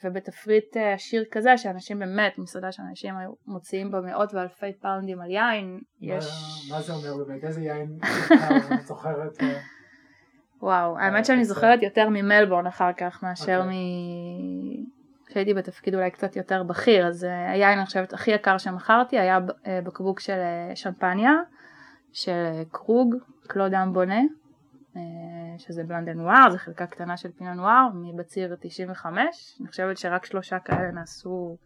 [0.03, 5.31] ובתפריט אה, עשיר כזה שאנשים באמת, מסעדה שאנשים היו מוציאים בה מאות ואלפי פאונדים על
[5.31, 6.25] יין, יש,
[6.71, 7.43] מה- זה אומר באמת?
[7.43, 7.97] איזה יין
[8.31, 9.41] נבחר, את זוכרת?
[9.41, 9.59] אה,
[10.61, 11.45] וואו, האמת אה, שאני.
[11.45, 13.65] זוכרת יותר ממלבורן אחר כך מאשר מ...
[13.65, 14.85] אוקיי.
[15.27, 19.39] כשהייתי בתפקיד אולי קצת יותר בכיר, אז אה, היין אני חושבת הכי יקר שמכרתי היה
[19.67, 21.31] אה, בקבוק של אה, שמפניה,
[22.11, 23.15] של אה, קרוג,
[23.47, 24.21] קלודם בונה, אה,
[25.57, 30.59] שזה בלנדן נואר, זה חלקה קטנה של פינה נואר, מבציר 95, אני חושבת שרק שלושה
[30.59, 31.57] כאלה נעשו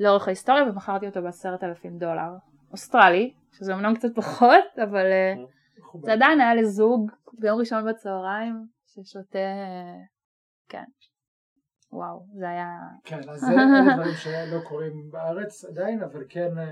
[0.00, 2.30] לאורך ההיסטוריה ומכרתי אותו בעשרת אלפים דולר.
[2.72, 5.34] אוסטרלי, שזה אמנם קצת פחות, אבל אה,
[5.78, 6.04] מכובד.
[6.04, 9.38] זה עדיין היה לזוג ביום ראשון בצהריים ששותה,
[10.68, 10.84] כן.
[11.92, 12.68] וואו, זה היה...
[13.04, 13.46] כן, אז זה
[13.94, 16.70] דברים שלא קורים בארץ עדיין, אבל כן אה,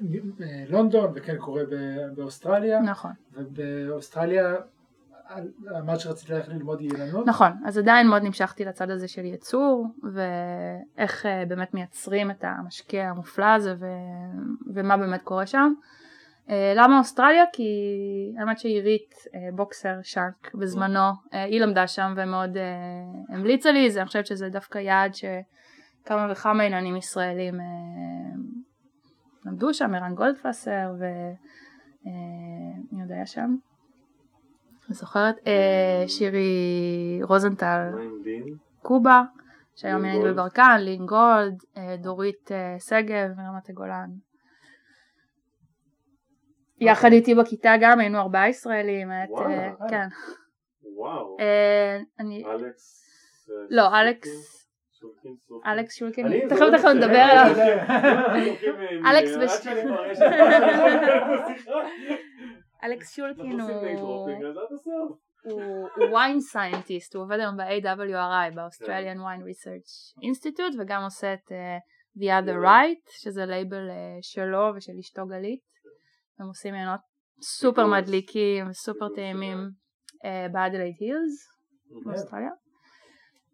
[0.00, 1.62] בלונדון וכן קורה
[2.14, 3.12] באוסטרליה, נכון.
[3.32, 4.54] ובאוסטרליה
[5.78, 7.26] אמרת שרצית ללכת ללמוד אילנות.
[7.26, 13.02] נכון, אז עדיין מאוד נמשכתי לצד הזה של ייצור, ואיך אה, באמת מייצרים את המשקה
[13.02, 13.86] המופלא הזה, ו...
[14.74, 15.72] ומה באמת קורה שם.
[16.50, 17.44] אה, למה אוסטרליה?
[17.52, 17.62] כי
[18.38, 22.56] האמת שעירית אה, בוקסר שארק בזמנו, היא למדה שם ומאוד
[23.28, 27.60] המליצה לי, זה, אני חושבת שזה דווקא יעד שכמה וכמה עניינים ישראלים
[29.44, 32.12] למדו שם, ערן גולדפסר ומי
[33.02, 33.56] עוד היה שם?
[34.88, 37.90] אני זוכרת, אה, שירי רוזנטל?
[38.82, 39.22] קובה,
[39.74, 40.20] שהיום היא.
[40.24, 44.10] בברקן, לין גולד, אה, דורית אה, שגב מרמת הגולן.
[46.80, 49.88] יחד איתי בכיתה גם היינו ארבעה ישראלים, אה, אה.
[49.88, 50.08] כן.
[50.96, 51.36] וואו.
[51.40, 53.02] אה, אלכס.
[53.50, 54.00] אה, לא?
[54.00, 54.61] אלכס.
[55.66, 56.84] אלכס שולקין, תכף לא תכף.
[56.84, 57.56] נדבר עליו.
[57.58, 60.36] אה, אלכס עד וש- שאני מראה שאני
[61.54, 61.70] בשיחה.
[62.84, 64.28] אלכס שולקין הוא
[66.10, 69.90] wine scientist, הוא עובד היום ב-AWRI, ב-Australian Wine Research
[70.24, 71.76] Institute, וגם עושה את אה,
[72.18, 75.60] The Other Right, שזה לייבל אה, שלו ושל אשתו גלית.
[76.40, 77.00] הם עושים יינות
[77.42, 79.58] סופר מדליקים סופר טעימים
[80.52, 81.48] באדלייד הילס.
[82.04, 82.50] באוסטרליה.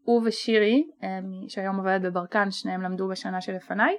[0.08, 1.18] הוא ושירי, אה,
[1.48, 3.96] שהיום עובדת בברקן, שניהם למדו בשנה שלפניי.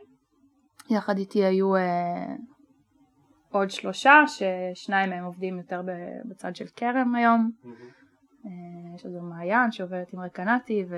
[0.89, 2.35] יחד איתי היו אה,
[3.51, 5.81] עוד שלושה, ששניים מהם עובדים יותר
[6.25, 7.51] בצד של כרם היום.
[8.45, 8.51] אה,
[8.95, 10.95] יש לנו מעיין שעובדת עם רקנטי ו...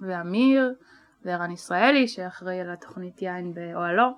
[0.00, 0.74] ואמיר
[1.24, 4.08] וערן ישראלי שאחראי על התוכנית יין באוהלו.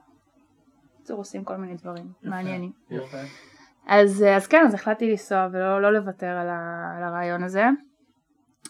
[0.95, 2.13] בקיצור עושים כל מיני דברים.
[2.23, 2.73] מעניינים.
[2.91, 3.19] יפה.
[3.87, 7.65] אז, אז כן, אז החלטתי לנסוע ולא לא לוותר על, ה, על הרעיון הזה.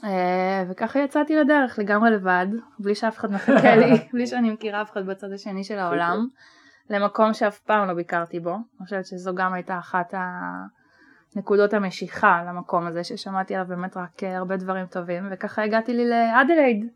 [0.05, 2.46] אה, וככה יצאתי לדרך לגמרי לבד,
[2.79, 6.26] בלי שאף אחד מחכה לי, בלי שאני מכירה אף אחד בצד השני של העולם,
[6.90, 8.55] למקום שאף פעם לא ביקרתי בו.
[8.55, 10.14] אני חושבת שזו גם הייתה אחת
[11.37, 16.09] הנקודות המשיכה למקום הזה, ששמעתי עליו באמת רק אה, הרבה דברים טובים, וככה הגעתי לי
[16.09, 16.87] לאדלייד,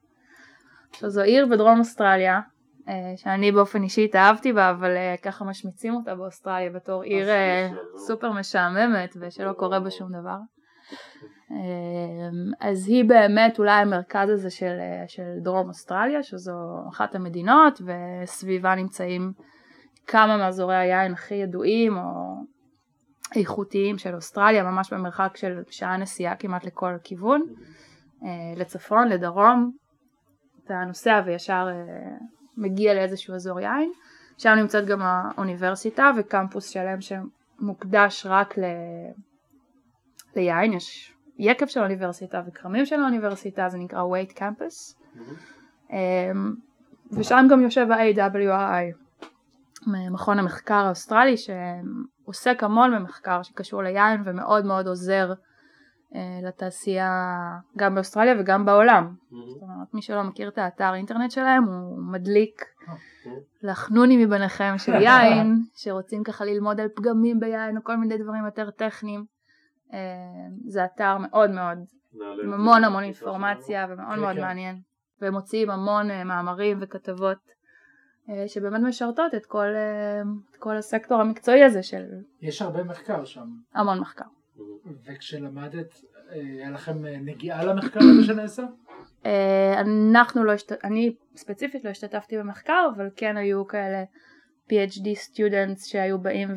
[0.93, 2.41] שזו עיר בדרום אוסטרליה,
[2.89, 4.91] אה, שאני באופן אישי התאהבתי בה, אבל
[5.23, 7.29] ככה משמיצים אותה באוסטרליה בתור עיר.
[7.97, 10.37] סופר משעממת ושלא קורה בה שום דבר.
[11.55, 16.53] אה, אז היא באמת אולי המרכז הזה של, אה, של דרום אוסטרליה, שזו
[16.89, 19.33] אחת המדינות, וסביבה נמצאים
[20.07, 22.35] כמה מאזורי היין הכי ידועים או
[23.37, 27.43] איכותיים של אוסטרליה, ממש במרחק של שעה נסיעה כמעט לכל כיוון,
[28.25, 29.73] אה, לצפון, לדרום,
[30.65, 32.17] אתה נוסע וישר אה,
[32.57, 33.93] מגיע לאיזשהו אזור יין,
[34.39, 38.63] שם נמצאת גם האוניברסיטה וקמפוס שלם שמוקדש רק ל...
[40.37, 45.03] ליין, יש יקב של האוניברסיטה וכרמים של האוניברסיטה, זה נקרא Waite Campus.
[45.91, 46.55] אמ,
[47.13, 48.97] ושם גם יושב ה-AWRI,
[50.11, 55.33] מכון המחקר האוסטרלי שעוסק המון במחקר שקשור ליין ומאוד מאוד עוזר
[56.15, 57.11] אה, לתעשייה
[57.77, 59.15] גם באוסטרליה וגם בעולם.
[59.49, 62.65] זאת אומרת, מי שלא מכיר את האתר אינטרנט שלהם הוא מדליק
[63.63, 68.71] לחנונים מביניכם של יין, שרוצים ככה ללמוד על פגמים ביין או כל מיני דברים יותר
[68.71, 69.34] טכניים.
[69.95, 69.99] אה,
[70.67, 71.79] זה אתר מאוד מאוד,
[72.43, 74.41] עם המון המון אינפורמציה ומאוד כן, מאוד כן.
[74.41, 74.81] מעניין.
[75.21, 77.55] והם מוציאים המון אה, מאמרים וכתבות
[78.31, 79.67] אה, שבאמת משרתות את כל,
[80.51, 82.05] את כל הסקטור המקצועי הזה של
[82.41, 84.25] יש הרבה מחקר שם, המון מחקר.
[85.05, 88.63] וכשלמדת, אה, היה לכם נגיעה למחקר הזה שנעשה?
[89.81, 90.85] אנחנו לא, השת...
[90.85, 94.05] אני ספציפית לא השתתפתי במחקר, אבל כן היו כאלה
[94.69, 96.49] PhD students שהיו באים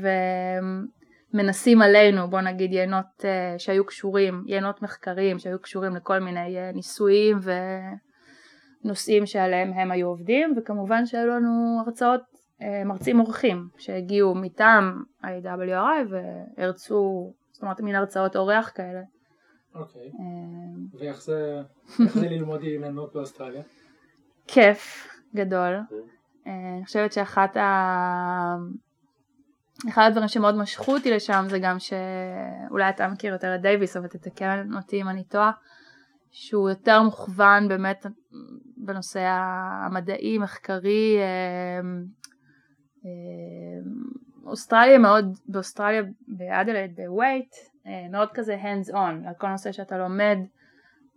[1.33, 6.71] ומנסים עלינו, בוא נגיד יינות אה, שהיו קשורים, יינות מחקרים שהיו קשורים לכל מיני אה,
[6.71, 7.37] ניסויים
[8.83, 12.21] ונושאים שעליהם הם היו עובדים, וכמובן שהיו לנו הרצאות
[12.61, 16.13] אה, מרצים אורחים שהגיעו מטעם ה-AWRI
[16.57, 19.01] והרצו, זאת אומרת מין הרצאות אורח כאלה.
[19.75, 20.11] אוקיי.
[20.99, 21.61] ואיך זה,
[21.97, 23.61] זה ללמוד יינות באוסטרליה?
[24.47, 25.73] כיף גדול.
[26.47, 28.55] אה, אני חושבת שאחת ה...
[29.89, 34.07] אחד הדברים שמאוד משכו אותי לשם זה גם שאולי אתה מכיר יותר את דייוויס אבל
[34.07, 35.51] תתקן אותי אם אני טועה
[36.31, 38.05] שהוא יותר מוכוון באמת
[38.77, 39.19] בנושא
[39.85, 41.79] המדעי מחקרי אה,
[43.05, 43.81] אה,
[44.45, 47.55] אוסטרליה מאוד באוסטרליה באדלייד בווייט
[48.11, 50.37] מאוד כזה hands on על כל נושא שאתה לומד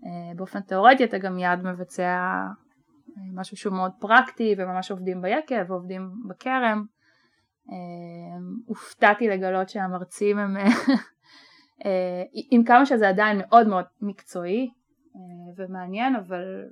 [0.07, 5.70] אה, באופן תיאורטי אתה גם מיד מבצע אה, משהו שהוא מאוד פרקטי וממש עובדים ביקב
[5.70, 6.85] ועובדים בכרם.
[7.70, 7.76] אה,
[8.66, 10.56] הופתעתי לגלות שהמרצים הם
[11.85, 14.70] אה, עם כמה שזה עדיין מאוד מאוד מקצועי
[15.16, 15.20] אה,
[15.56, 16.64] ומעניין אבל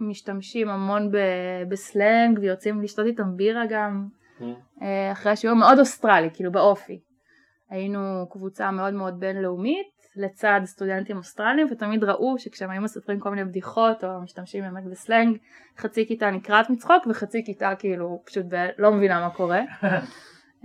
[0.00, 4.08] משתמשים המון ב- בסלנג ויוצאים לשתות איתם בירה גם
[4.82, 7.00] אה, אחרי השיעור מאוד אוסטרלי כאילו באופי.
[7.70, 13.44] היינו קבוצה מאוד מאוד בינלאומית לצד סטודנטים אוסטרלים ותמיד ראו שכשהם היו מספרים כל מיני
[13.44, 15.38] בדיחות או משתמשים באמת בסלנג
[15.78, 19.60] חצי כיתה נקרעת מצחוק וחצי כיתה כאילו פשוט ב- לא מבינה מה קורה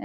[0.00, 0.04] אמ,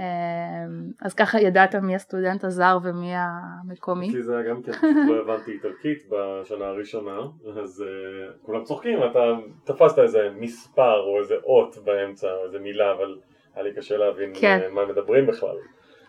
[1.02, 4.72] אז ככה ידעת מי הסטודנט הזר ומי המקומי אצלי זה היה גם כן,
[5.08, 7.18] לא הבנתי איטלקית בשנה הראשונה,
[7.62, 9.18] אז אה, כולם צוחקים, אתה
[9.64, 13.18] תפסת איזה מספר או איזה אות באמצע, או איזה מילה, אבל
[13.54, 14.58] היה לי קשה להבין כן.
[14.62, 15.56] אה, מה מדברים בכלל.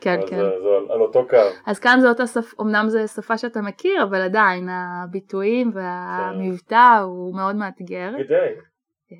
[0.01, 1.37] כן אז כן אה, זה על- על אותו קו.
[1.65, 7.35] אז כאן זה אותה שפה, אמנם זו שפה שאתה מכיר אבל עדיין הביטויים והמבטא הוא
[7.35, 8.49] מאוד מאתגר כדי.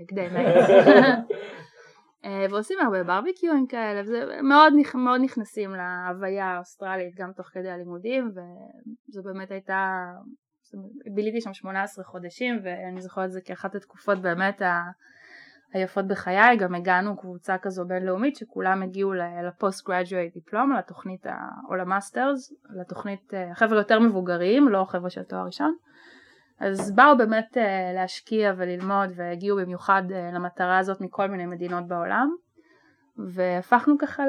[0.09, 0.27] כדי
[2.25, 8.31] אה, ועושים הרבה ברביקיואים כאלה, וזה מאוד, מאוד נכנסים להוויה האוסטרלית גם תוך כדי הלימודים,
[8.31, 10.05] וזו באמת הייתה,
[11.15, 14.79] ביליתי שם 18 חודשים, ואני זוכרת את זה כאחת התקופות באמת ה...
[15.73, 19.13] היפות בחיי, גם הגענו קבוצה כזו בינלאומית שכולם הגיעו
[19.47, 24.85] ל post graduate diploma, לתוכנית ה- או ל masters, לתוכנית, אה, חבר'ה יותר מבוגרים, לא
[24.89, 25.75] חבר'ה של תואר ראשון,
[26.59, 32.29] אז באו באמת אה, להשקיע וללמוד והגיעו במיוחד אה, למטרה הזאת מכל מיני מדינות בעולם.
[33.17, 34.23] והפכנו ככה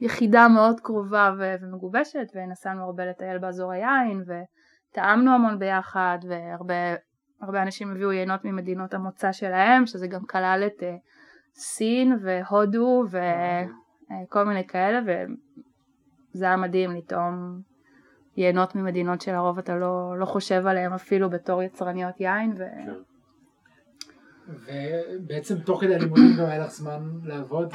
[0.00, 6.74] ליחידה מאוד קרובה ומגובשת ונסענו הרבה לטייל באזור היין וטעמנו המון ביחד והרבה
[7.42, 10.96] הרבה אנשים הביאו יינות ממדינות המוצא שלהם שזה גם כלל את אה,
[11.54, 15.00] סין והודו וכל מיני כאלה
[16.34, 17.60] וזה היה מדהים לטעום
[18.36, 22.58] יינות ממדינות שלרוב אתה לא, לא חושב עליהם אפילו בתור יצרניות יין ו...
[22.58, 22.92] כן.
[24.48, 27.74] ובעצם תוך כדי הלימודים גם היה לך זמן לעבוד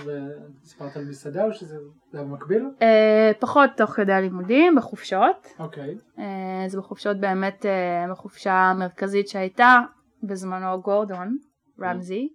[0.64, 1.78] וסיפרת על מסעדה או שזה
[2.12, 2.66] זה היה במקביל?
[2.82, 5.48] אה, פחות תוך כדי הלימודים, בחופשות.
[5.60, 5.98] אוקיי.
[6.20, 9.80] אה, אז בחופשות באמת, אה, בחופשה המרכזית שהייתה
[10.24, 11.38] בזמנו גורדון
[11.82, 12.30] רמזי,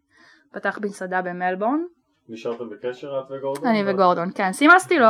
[0.53, 1.83] פתח במסעדה במלבורן,
[2.29, 3.67] נשארתם בקשר את וגורדון?
[3.69, 5.07] אני וגורדון, כן, סימסתי לו,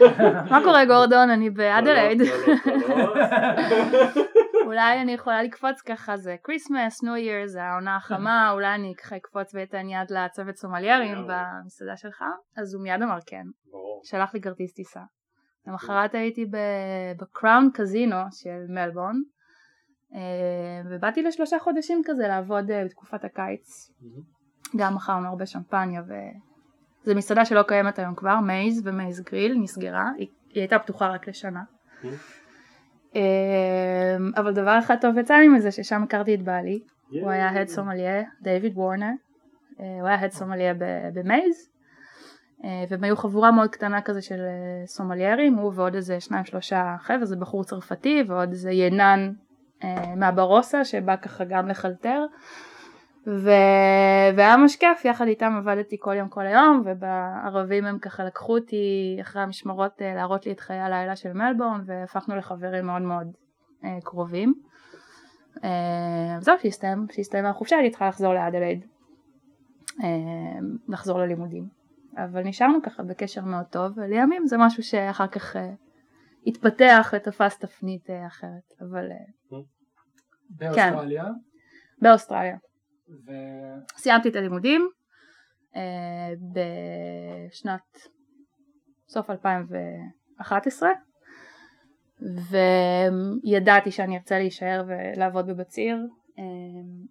[0.50, 2.22] מה קורה גורדון, אני באדלייד.
[4.66, 9.16] אולי אני יכולה לקפוץ ככה, זה Christmas, New Year, זה העונה החמה, אולי אני ככה
[9.16, 11.18] אקפוץ ואתן יד לצוות סומליירים.
[11.28, 12.24] במסעדה שלך,
[12.56, 13.44] אז הוא מיד אמר כן.
[14.04, 15.00] שלח לי כרטיס טיסה.
[15.66, 16.46] למחרת הייתי
[17.20, 19.16] ב Crown Casino של מלבורן,
[20.14, 20.20] אה,
[20.90, 23.90] ובאתי לשלושה חודשים כזה לעבוד אה, בתקופת הקיץ.
[24.76, 30.10] גם מכרנו הרבה שמפניה וזו מסעדה שלא קיימת היום כבר, Maze ו Maze Grill נסגרה,
[30.18, 31.62] היא, היא הייתה פתוחה רק לשנה.
[33.16, 37.68] אה, אבל דבר אחד טוב יצא לי מזה ששם הכרתי את בעלי, הוא היה הד
[37.68, 39.12] סומליה, דיוויד וורנר,
[39.78, 40.74] הוא היה הד סומליה
[41.14, 41.68] במייז,
[42.64, 46.96] אה, והם היו חבורה מאוד קטנה כזה של אה, סומליירים, הוא ועוד איזה שניים שלושה
[47.00, 49.32] חבר'ה, זה בחור צרפתי ועוד איזה ינן
[49.84, 52.26] אה, מהברוסה שבא ככה גם לחלטר.
[53.26, 53.50] ו...
[54.36, 59.18] והיה ממש כיף, יחד איתם עבדתי כל יום כל היום, ובערבים הם ככה לקחו אותי
[59.20, 63.26] אחרי המשמרות אה, להראות לי את חיי הלילה של מלבורן, והפכנו לחברים מאוד מאוד
[63.84, 64.54] אה, קרובים.
[65.64, 66.54] אה, זהו,
[67.08, 68.86] כשהסתיימה החופשה הייתי צריכה לחזור לאדלייד,
[70.02, 70.08] אה,
[70.88, 71.76] לחזור ללימודים.
[72.16, 75.72] אבל נשארנו ככה בקשר מאוד טוב, ולימים זה משהו שאחר כך אה,
[76.46, 79.58] התפתח ותפס תפנית אה, אחרת, אבל אה,
[80.50, 81.24] באוסטרליה.
[82.02, 82.56] באוסטרליה.
[83.08, 83.30] ו...
[83.96, 84.88] סיימתי את הלימודים
[85.76, 87.98] אה, בשנת
[89.08, 90.90] סוף 2011
[93.42, 95.96] וידעתי שאני ארצה להישאר ולעבוד בבציר
[96.38, 96.44] אה,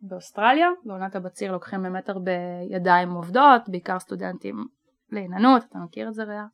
[0.02, 2.32] באוסטרליה, בעונת הבציר לוקחים באמת הרבה
[2.70, 4.56] ידיים עובדות, בעיקר סטודנטים
[5.12, 6.46] לעיננות, אתה מכיר את זה רע?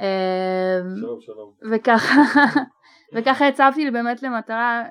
[0.00, 1.52] אה, שלום שלום.
[1.72, 2.20] וככה,
[3.14, 4.84] וככה הצבתי לי באמת למטרה,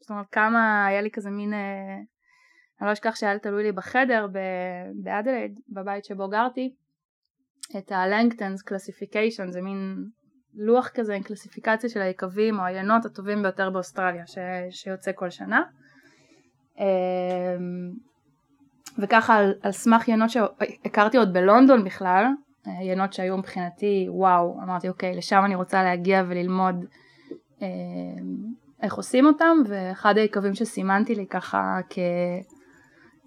[0.00, 1.98] זאת אומרת כמה, היה לי כזה מין, אה,
[2.82, 4.26] אני לא אשכח שהיה תלוי לי בחדר
[4.94, 6.74] באדלייד, בבית שבו גרתי,
[7.78, 10.04] את ה-Langton's זה מין
[10.54, 14.38] לוח כזה עם קלסיפיקציה של היקבים או העיינות הטובים ביותר באוסטרליה ש-
[14.70, 15.62] שיוצא כל שנה.
[16.78, 16.84] אמ,
[18.98, 22.24] וככה על, על סמך יינות שהכרתי עוד בלונדון בכלל,
[22.66, 26.84] יינות שהיו מבחינתי וואו, אמרתי אוקיי לשם אני רוצה להגיע וללמוד
[27.62, 27.68] אה,
[28.82, 31.98] איך עושים אותם ואחד היקבים שסימנתי לי ככה כ,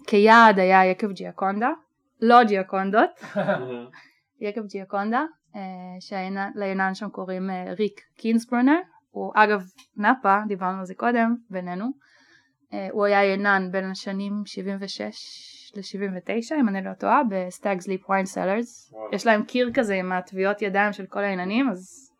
[0.06, 1.70] כיעד היה יקב Giaconda,
[2.20, 3.10] לא ג'יאקונדות,
[4.46, 5.24] יקב Giaconda,
[5.56, 5.60] אה,
[6.00, 8.78] שליינן שם קוראים אה, ריק קינזברונר,
[9.10, 9.62] הוא אגב
[9.96, 11.86] נאפה, דיברנו על זה קודם בינינו,
[12.72, 15.02] אה, הוא היה ינן בין השנים 76
[15.76, 18.94] ל-79 אם אני לא טועה ב Stag's Leap Wine Cellars.
[19.12, 22.12] יש להם קיר כזה עם הטביעות ידיים של כל הייננים אז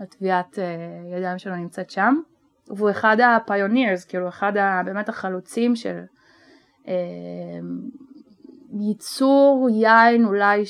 [0.00, 0.58] הטביעת
[1.12, 2.14] ידיים שלו נמצאת שם.
[2.68, 6.00] והוא אחד ה pioneers כאילו אחד ה, באמת החלוצים של
[8.80, 10.62] ייצור יין אולי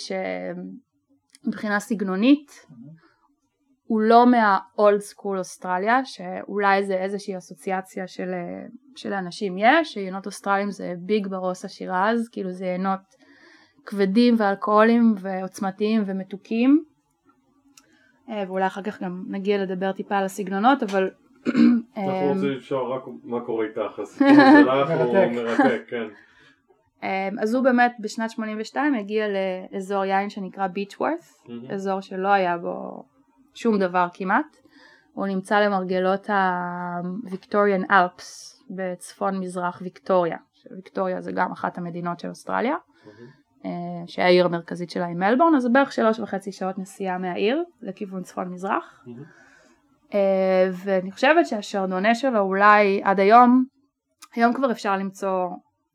[1.45, 2.67] שמבחינה סגנונית
[3.89, 9.59] הוא לא מה old school אוסטרליה שאולי זה איזושהי אסוציאציה של, אה, של אנשים.
[9.59, 13.01] יש, שיינות אוסטרליים זה big Barossa Shiraz, כאילו זה יינות
[13.87, 16.85] כבדים ואלכוהוליים ועוצמתיים ומתוקים.
[18.31, 21.11] אה, ואולי אחר כך גם נגיע לדבר טיפה על הסגנונות אבל
[21.97, 25.31] אנחנו אה, רוצים לשאול רק מה קורה איתך, הסיפור שלך הוא מרתק.
[25.35, 26.07] מרתק, כן.
[27.03, 31.49] אה, אז הוא באמת בשנת 82 הגיע לאזור יין שנקרא ביצ'וורת'.
[31.71, 33.05] אזור שלא היה בו
[33.55, 34.57] שום דבר כמעט.
[35.13, 40.37] הוא נמצא למרגלות הוויקטוריאן אלפס בצפון מזרח ויקטוריה.
[40.77, 42.77] ויקטוריה זה גם אחת המדינות של אוסטרליה.
[43.65, 43.71] אה,
[44.07, 48.49] שהעיר המרכזית שלה היא מלבורן, אז זה בערך שלוש וחצי שעות נסיעה מהעיר לכיוון צפון
[48.49, 49.05] מזרח.
[50.15, 53.65] אה, ואני חושבת שהשרדונה שלו אולי עד היום,
[54.35, 55.49] היום כבר אפשר למצוא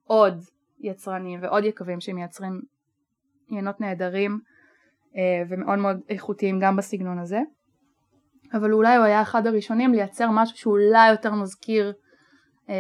[0.04, 0.44] עוד
[0.80, 2.62] יצרנים ועוד יקבים שמייצרים
[3.48, 4.40] עיינות נהדרים
[5.16, 7.40] אה, ומאוד מאוד איכותיים גם בסגנון הזה
[8.54, 11.94] אבל אולי הוא היה אחד הראשונים לייצר משהו שאולי יותר מזכיר
[12.70, 12.76] אה,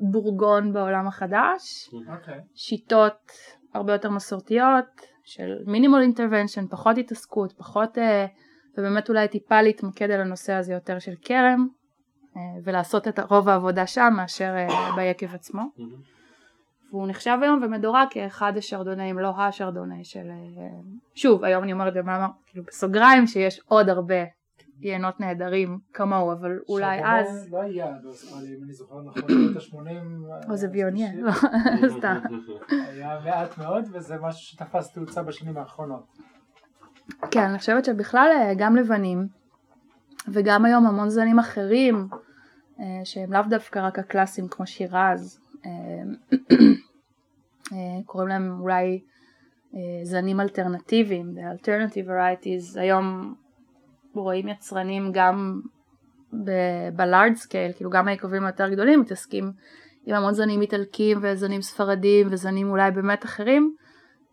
[0.00, 2.40] בורגון בעולם החדש אוקיי.
[2.54, 3.32] שיטות
[3.74, 4.84] הרבה יותר מסורתיות
[5.24, 8.26] של מינימול אינטרוונשן, פחות התעסקות, פחות אה,
[8.78, 11.68] ובאמת אולי טיפה להתמקד על הנושא הזה יותר של כרם
[12.36, 15.62] אה, ולעשות את רוב העבודה שם מאשר אה, ביקב עצמו.
[16.90, 20.30] והוא נחשב היום ומדורג כאחד השרדונאים, לא השרדונאי של...
[20.30, 20.80] אה,
[21.14, 24.24] שוב, היום אני אומרת במאמר, כאילו בסוגריים שיש עוד הרבה
[24.80, 27.52] יינות נהדרים כמוהו, אבל אולי אז...
[27.52, 30.50] לא היה באוסטרליה, אם אני זוכר נכון, בשנות ה-80.
[30.50, 31.32] או זה ויוניה, לא,
[31.98, 32.18] סתם.
[32.68, 36.04] היה מעט מאוד, וזה משהו שתפס תאוצה בשנים האחרונות.
[37.30, 39.26] כן, אני חושבת שבכלל אה, גם לבנים
[40.28, 42.08] וגם היום המון זנים אחרים
[42.80, 45.70] אה, שהם לאו דווקא רק הקלאסיים כמו שירז, אה,
[48.06, 49.00] קוראים להם אולי
[50.02, 53.34] זנים אלטרנטיביים, alternative varieties, היום
[54.14, 55.60] רואים יצרנים גם
[56.32, 59.52] ב-large scale, כאילו גם היקבים היותר גדולים מתעסקים
[60.06, 63.76] עם המון זנים איטלקיים וזנים ספרדים וזנים אולי באמת אחרים.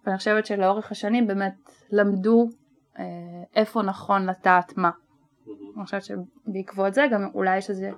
[0.06, 1.54] ואני חושבת שלאורך השנים באמת
[1.92, 2.50] למדו
[3.56, 4.90] איפה נכון לטעת מה.
[5.48, 7.92] אני חושבת שבעקבות זה גם אולי יש איזה,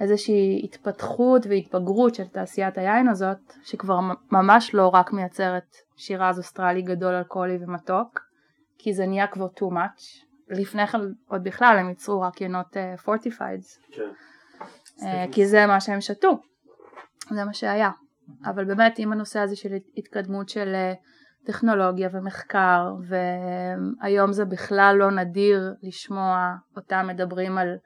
[0.00, 4.00] איזושהי התפתחות והתבגרות של תעשיית היין הזאת שכבר
[4.32, 8.20] ממש לא רק מייצרת שירז אוסטרלי גדול אלכוהולי ומתוק
[8.78, 10.28] כי זה נהיה כבר too much.
[10.48, 10.98] לפני כן
[11.28, 14.02] עוד בכלל הם ייצרו רק ינות uh, fortifieds כן.
[14.96, 16.38] uh, כי זה מה שהם שתו.
[17.30, 17.90] זה מה שהיה.
[18.44, 20.92] אבל באמת עם הנושא הזה של התקדמות של אה,
[21.46, 27.76] טכנולוגיה ומחקר והיום זה בכלל לא נדיר לשמוע אותם מדברים על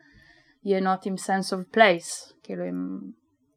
[0.64, 2.98] יינות עם sense of place, כאילו עם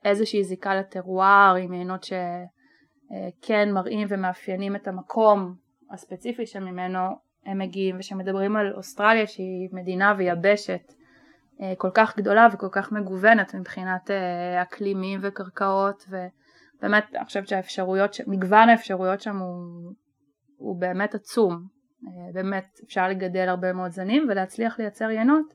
[0.06, 5.56] איזושהי זיקה לטרואר, עם יינות שכן מראים ומאפיינים את המקום
[5.92, 7.00] הספציפי שממנו
[7.46, 10.94] הם מגיעים ושמדברים על אוסטרליה שהיא מדינה ויבשת
[11.62, 16.06] אה, כל כך גדולה וכל כך מגוונת מבחינת אה, אקלימים וקרקעות
[16.86, 19.94] ובאמת אני חושבת שהאפשרויות, מגוון האפשרויות שם הוא,
[20.58, 21.68] הוא באמת עצום,
[22.08, 25.54] אה, באמת אפשר לגדל הרבה מאוד זנים ולהצליח לייצר ינות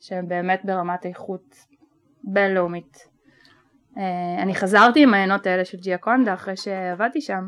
[0.00, 1.54] שהם באמת ברמת איכות
[2.24, 3.10] בינלאומית.
[4.42, 7.44] אני חזרתי עם העיינות האלה של ג'יאקונדה אחרי שעבדתי שם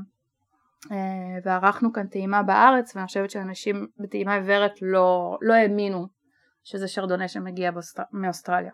[1.44, 6.06] וערכנו כאן טעימה בארץ ואני חושבת שאנשים בטעימה עיוורת לא, לא האמינו
[6.64, 8.02] שזה שרדונה שמגיע באוסטר...
[8.12, 8.72] מאוסטרליה.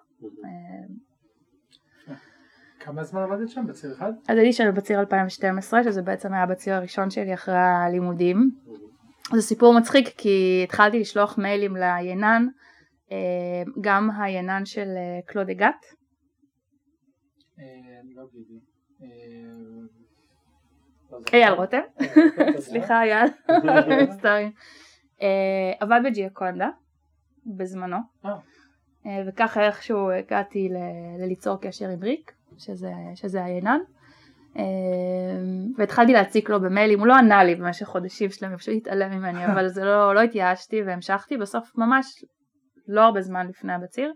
[2.89, 3.67] כמה זמן עבדת שם?
[3.67, 4.13] בציר אחד?
[4.29, 8.51] אז הייתי שם בציר 2012 שזה בעצם היה בציר הראשון שלי אחרי הלימודים.
[9.35, 12.47] זה סיפור מצחיק כי התחלתי לשלוח מיילים ליינן,
[13.13, 13.17] אה,
[13.81, 15.75] גם היינן של אה, קלוד אגת.
[17.59, 17.65] אה,
[18.15, 18.23] לא
[21.13, 21.81] לא אייל רותם,
[22.69, 23.29] סליחה אייל,
[24.03, 24.53] מצטערים.
[25.81, 26.69] עבד בג'יאקונדה
[27.47, 27.97] בזמנו
[29.27, 33.79] וככה איכשהו הגעתי ל- ליצור קשר עם ריק שזה, שזה היינן
[34.57, 34.63] אה,
[35.79, 39.69] והתחלתי להציק לו במיילים, הוא לא ענה לי במשך חודשים שלמים, פשוט התעלם ממני, אבל
[39.69, 42.25] זה לא, לא התייאשתי והמשכתי, בסוף ממש
[42.89, 44.13] לא הרבה זמן לפני הבציר,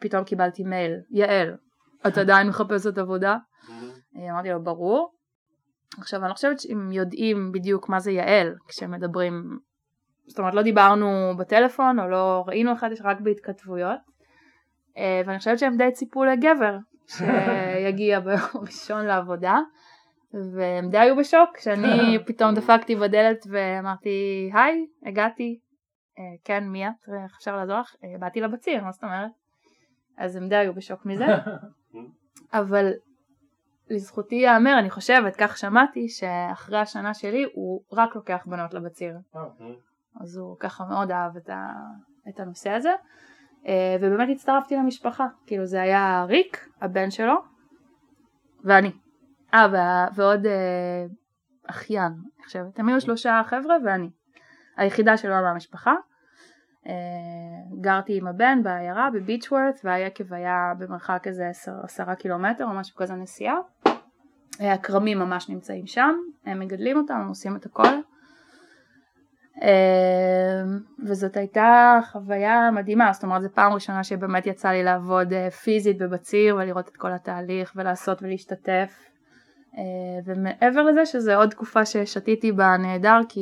[0.00, 1.56] פתאום קיבלתי מייל, יעל,
[2.06, 3.36] את עדיין מחפשת עבודה?
[4.30, 5.18] אמרתי לו, ברור.
[5.98, 9.58] עכשיו אני לא חושבת שהם יודעים בדיוק מה זה יעל כשמדברים
[10.28, 14.17] זאת אומרת לא דיברנו בטלפון או לא ראינו אחד רק בהתכתבויות אה,
[15.26, 16.76] ואני חושבת שהם די ציפו לגבר
[17.06, 19.58] שיגיע ביום ראשון לעבודה
[20.34, 25.58] והם די היו בשוק כשאני פתאום דפקתי בדלת ואמרתי היי הגעתי.
[26.18, 26.92] אה, כן מי את?
[27.24, 27.94] איך אפשר לעזור לך?
[28.04, 29.30] אה, באתי לבציר מה זאת אומרת?
[30.16, 31.26] אז הם די היו בשוק מזה.
[32.60, 32.92] אבל
[33.90, 39.14] לזכותי ייאמר אני חושבת כך שמעתי שאחרי השנה שלי הוא רק לוקח בנות לבציר.
[40.20, 41.72] אז הוא ככה מאוד אהב את, ה,
[42.28, 42.88] את הנושא הזה.
[42.90, 42.96] אה,
[44.00, 47.34] ובאמת הצטרפתי למשפחה, כאילו זה היה ריק, הבן שלו
[48.64, 48.92] ואני,
[49.54, 51.06] אה ועוד אה,
[51.70, 54.10] אחיין, אני חושבת, הם היו שלושה חבר'ה ואני,
[54.76, 55.94] היחידה שלו מהמשפחה
[56.86, 56.92] אה,
[57.80, 63.14] גרתי עם הבן בעיירה בביצ'וורת והיקב היה במרחק איזה עשר, עשרה קילומטר או משהו כזה
[63.14, 63.56] נסיעה.
[64.60, 67.82] הכרמים ממש נמצאים שם, הם מגדלים אותם, הם עושים את הכל
[71.06, 75.98] וזאת הייתה חוויה מדהימה, זאת אומרת זו פעם ראשונה שבאמת יצא לי לעבוד אה, פיזית
[75.98, 79.04] בבציר ולראות את כל התהליך ולעשות ולהשתתף.
[79.78, 79.82] אה,
[80.24, 83.40] ומעבר לזה שזה עוד תקופה ששתיתי בה נהדר כי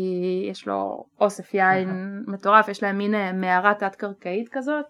[0.51, 4.87] יש לו אוסף יין מטורף, יש להם מין אה, מערה תת קרקעית כזאת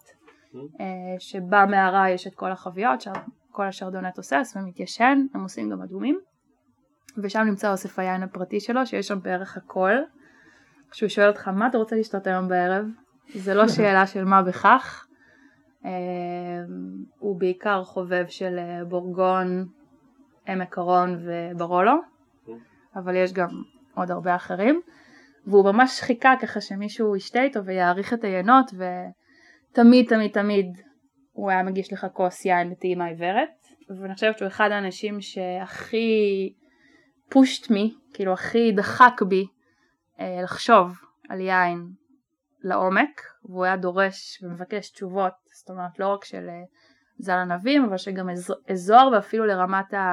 [1.19, 3.13] שבמערה יש את כל החביות, שם
[3.51, 6.21] כל השרדונה תוסס ומתיישן, הם עושים גם אדומים.
[7.19, 9.93] ושם נמצא אוסף היין הפרטי שלו שיש שם בערך הכל
[10.97, 12.85] כשהוא שואל אותך מה אתה רוצה לשתות היום בערב,
[13.35, 15.07] זה לא שאלה של מה בכך,
[15.85, 15.91] אה,
[17.19, 19.67] הוא בעיקר חובב של אה, בורגון,
[20.47, 21.93] עמק הרון וברולו,
[22.97, 23.49] אבל יש גם
[23.95, 24.81] עוד הרבה אחרים,
[25.47, 30.67] והוא ממש חיכה ככה שמישהו ישתה איתו ויעריך את היינות ותמיד תמיד תמיד
[31.33, 33.49] הוא היה מגיש לך כוס יין בטעימה עיוורת.
[34.01, 36.53] ואני חושבת שהוא אחד האנשים שהכי
[37.31, 39.47] פושט מי, כאילו הכי דחק בי
[40.19, 40.99] לחשוב
[41.29, 41.89] על יין
[42.63, 46.63] לעומק והוא היה דורש ומבקש תשובות זאת אומרת לא רק של אה,
[47.19, 48.29] זל ענבים אבל שגם
[48.71, 50.05] אזור ואפילו לרמת ה...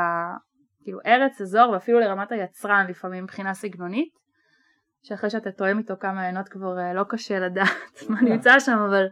[0.84, 4.14] כאילו ארץ אזור ואפילו לרמת היצרן לפעמים מבחינה סגנונית
[5.02, 9.06] שאחרי שאתה תואם איתו כמה עיינות כבר אה, לא קשה לדעת מה נמצא שם אבל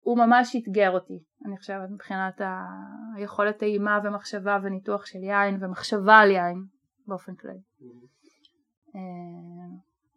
[0.00, 2.40] הוא ממש אתגר אותי אני חושבת מבחינת
[3.16, 6.64] היכולת טעימה ומחשבה וניתוח של יין ומחשבה על יין
[7.06, 7.54] באופן כללי.
[7.54, 7.88] אה,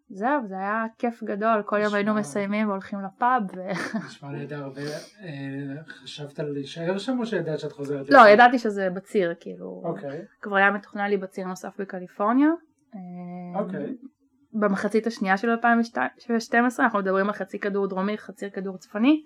[0.10, 3.42] זהו, זה היה כיף גדול, כל יום היינו מסיימים והולכים לפאב.
[4.08, 8.10] נשמע נהדר, וחשבת על להישאר שם או שידעת שאת חוזרת?
[8.10, 10.22] לא, ידעתי שזה בציר, כאילו, אוקיי.
[10.42, 12.50] כבר היה מתוכנן לי בציר נוסף בקליפורניה.
[12.96, 13.96] אה, אוקיי.
[14.54, 19.24] במחצית השנייה של 2012 אנחנו מדברים על חצי כדור דרומי, חצי כדור צפוני.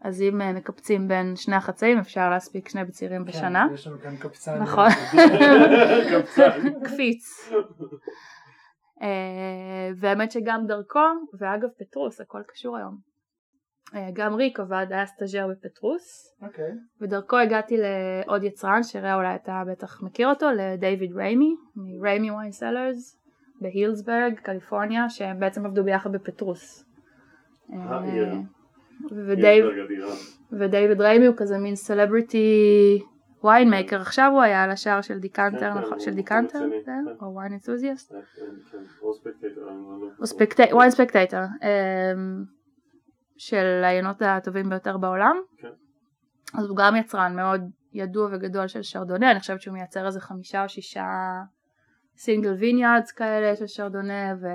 [0.00, 3.66] אז אם אה, מקפצים בין שני החצאים אפשר להספיק שני בצירים כן, בשנה.
[3.68, 4.62] כן, יש לנו כאן קפצן.
[4.62, 4.88] נכון.
[6.84, 7.50] קפיץ.
[9.02, 10.98] אה, והאמת שגם דרכו,
[11.38, 12.96] ואגב פטרוס, הכל קשור היום.
[13.94, 16.72] אה, גם ריק עבד, היה סטאג'ר בפטרוס, אוקיי.
[17.00, 22.52] ודרכו הגעתי לעוד יצרן, שראה אולי אתה בטח מכיר אותו, לדייוויד ריימי, מ Ramey Wine
[22.52, 23.18] Cellars,
[23.60, 26.84] בהילדסבורג, קליפורניה, שהם בעצם עבדו ביחד בפטרוס.
[27.72, 28.00] אה.
[30.52, 33.02] ודייוויד ריימי הוא כזה מין celebrity
[33.46, 35.92] winemaker, עכשיו הוא היה על השער של דיקנטר, כן, נכון?
[35.92, 36.58] הוא- של דיקנטר?
[36.86, 37.04] כן.
[37.22, 38.12] או Wine Enthusiast?
[38.12, 38.18] כן,
[38.70, 39.14] כן, או
[40.72, 42.44] לא- Wine Spectator, אמ,
[43.36, 45.36] של היינות הטובים ביותר בעולם.
[45.58, 45.68] כן.
[46.58, 47.60] אז הוא גם יצרן מאוד
[47.92, 51.06] ידוע וגדול של שרדונה, אני חושבת שהוא מייצר איזה חמישה או שישה
[52.16, 54.46] single vineyards כאלה של שרדונה, ו...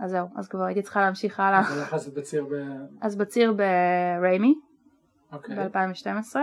[0.00, 1.60] אז זהו, אז כבר הייתי צריכה להמשיך הלאה.
[1.92, 2.54] אז בציר ב...
[3.00, 4.54] אז בציר בריימי,
[5.32, 5.56] אוקיי.
[5.68, 6.36] ב-2012.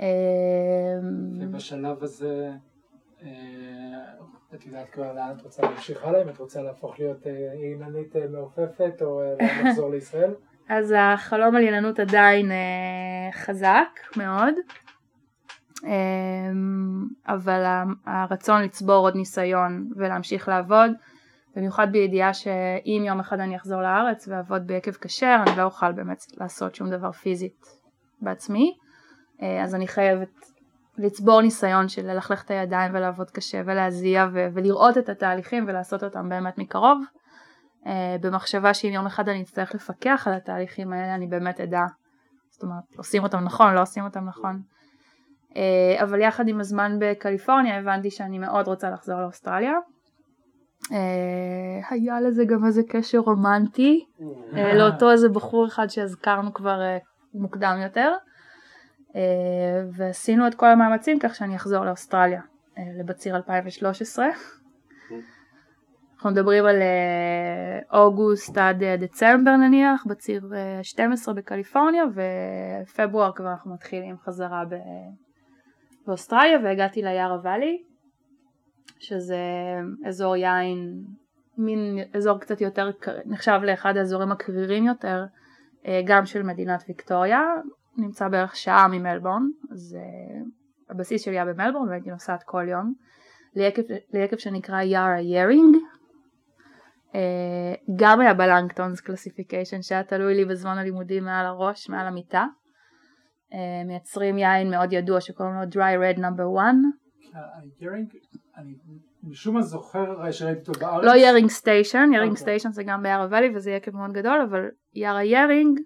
[0.00, 0.06] אמ,
[1.40, 2.50] ובשלב הזה,
[3.22, 3.28] אה,
[4.54, 6.22] את יודעת כבר לאן את רוצה להמשיך הלאה?
[6.22, 10.34] אם את רוצה להפוך להיות אה, עיננית אה, מעופפת או לחזור לישראל?
[10.68, 12.50] אז החלום על יננות עדיין
[13.32, 14.54] חזק מאוד,
[15.84, 16.50] אה,
[17.34, 17.64] אבל
[18.06, 20.90] הרצון לצבור עוד ניסיון ולהמשיך לעבוד,
[21.56, 26.24] במיוחד בידיעה שאם יום אחד אני אחזור לארץ ואעבוד ביקב כשר, אני לא אוכל באמת
[26.40, 27.66] לעשות שום דבר פיזית
[28.20, 28.76] בעצמי,
[29.40, 30.28] אז אני חייבת
[30.98, 36.28] לצבור ניסיון של ללכלך את הידיים ולעבוד קשה ולהזיע ו- ולראות את התהליכים ולעשות אותם
[36.28, 37.02] באמת מקרוב.
[37.84, 37.88] Uh,
[38.20, 41.82] במחשבה שאם יום אחד אני אצטרך לפקח על התהליכים האלה אני באמת אדע,
[42.50, 44.62] זאת אומרת עושים אותם נכון, לא עושים אותם נכון.
[45.50, 45.56] Uh,
[46.02, 49.74] אבל יחד עם הזמן בקליפורניה הבנתי שאני מאוד רוצה לחזור לאוסטרליה.
[51.90, 54.04] היה לזה גם איזה קשר רומנטי
[54.52, 56.80] לאותו איזה בחור אחד שהזכרנו כבר
[57.34, 58.12] מוקדם יותר.
[59.08, 59.14] Uh,
[59.92, 64.26] ועשינו את כל המאמצים כך שאני אחזור לאוסטרליה uh, לבציר 2013.
[66.18, 72.02] אנחנו מדברים על אה, אוגוסט עד אה, דצמבר נניח, בציר אה, 12 בקליפורניה,
[72.84, 74.62] ופברואר כבר אנחנו מתחילים חזרה
[76.06, 77.82] באוסטרליה, והגעתי ליארה ואלי,
[78.98, 79.38] שזה
[80.06, 81.04] אזור יין,
[81.58, 82.90] מין אזור קצת יותר,
[83.26, 85.24] נחשב לאחד האזורים הקרירים יותר,
[85.86, 87.40] אה, גם של מדינת ויקטוריה,
[87.98, 89.42] נמצא בערך שעה ממלבורן,
[89.72, 90.40] אז אה,
[90.90, 92.94] הבסיס שלי היה במלבורן והייתי נוסעת כל יום.
[93.54, 93.82] ליקב,
[94.12, 95.76] ליקב שנקרא יארה ירינג,
[97.14, 102.46] אה, גם היה ב Langton's classification שהיה תלוי לי בזמן הלימודים מעל הראש, מעל המיטה.
[103.52, 107.08] אה, מייצרים יין מאוד ידוע שקוראים לו dry red number one,
[107.80, 108.08] הירינג,
[108.56, 108.74] אני
[109.22, 111.04] משום מה זוכר שראיתי אותו בארץ.
[111.04, 112.42] לא ירינג סטיישן, ירינג אוקיי.
[112.42, 115.84] סטיישן זה גם ביארה ואלי וזה יקב מאוד גדול, אבל יארה ירינג אה,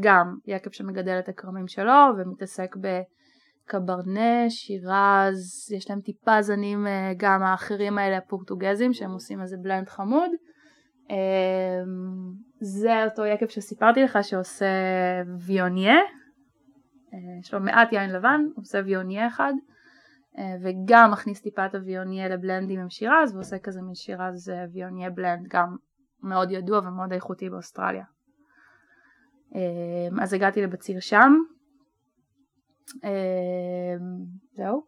[0.00, 7.42] גם יקב שמגדל את הכרמים שלו ומתעסק בקברנה, שירז, יש להם טיפה זנים אה, גם
[7.42, 10.30] האחרים האלה הפורטוגזים שהם עושים איזה בלנד חמוד.
[11.10, 11.16] אה,
[12.60, 14.66] זה אותו יקב שסיפרתי לך שעושה
[15.38, 15.96] ויוניה,
[17.14, 19.52] אה, יש לו מעט יין לבן, הוא עושה ויוניה אחד.
[20.38, 25.46] אה, וגם מכניס טיפה את הוויוניה לבלנדים עם שירז ועושה כזה מין שירז ויוניה בלנד
[25.48, 25.76] גם
[26.22, 28.04] מאוד ידוע ומאוד איכותי באוסטרליה.
[29.54, 31.32] אה, אז הגעתי לבציר שם.
[33.04, 33.94] אה,
[34.52, 34.84] זהו,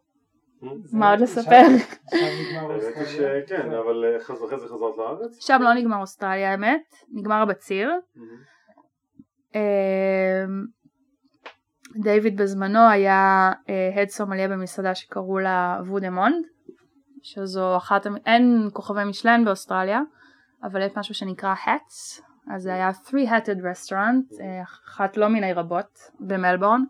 [0.93, 1.65] מה עוד לספר?
[3.05, 5.37] שכן, אבל אה, אחרי זה חזרת לארץ?
[5.39, 7.91] שם לא נגמר אוסטרליה האמת, נגמר הבציר.
[9.55, 9.59] אמ,
[12.03, 13.51] דיוויד בזמנו היה
[13.95, 16.45] הד סומליה במסעדה שקראו לה וודמונד,
[17.21, 20.01] שזו אחת, אין כוכבי משלן באוסטרליה,
[20.63, 25.99] אבל יש משהו שנקרא hats, אז זה היה three-hatted restaurant, אה, אחת לא מיני רבות
[26.19, 26.83] במלבורן,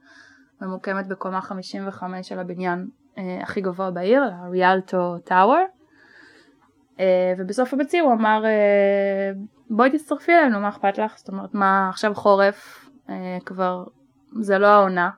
[0.62, 2.88] ממוקמת בקומה 55 של הבניין
[3.18, 5.66] אה, הכי גבוה בעיר, הריאלטו טאוור.
[7.00, 8.44] אה, ובסוף הבציר הוא אמר
[9.70, 11.18] בואי תצטרפי אלינו מה אכפת לך?
[11.18, 12.90] זאת אומרת מה עכשיו חורף
[13.46, 13.84] כבר
[14.42, 15.10] זה לא העונה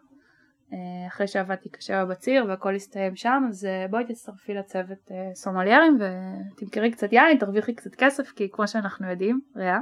[1.07, 6.91] אחרי שעבדתי קשה בבציר והכל הסתיים שם אז אה, בואי תצטרפי לצוות אה, סומליירים ותמכרי
[6.91, 9.79] קצת יין תרוויחי קצת כסף כי כמו שאנחנו יודעים ריאה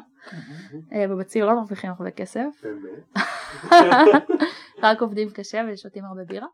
[0.93, 2.49] אה, בבציר לא מרוויחים הרבה כסף?
[4.83, 6.47] רק עובדים קשה ושותים הרבה בירה.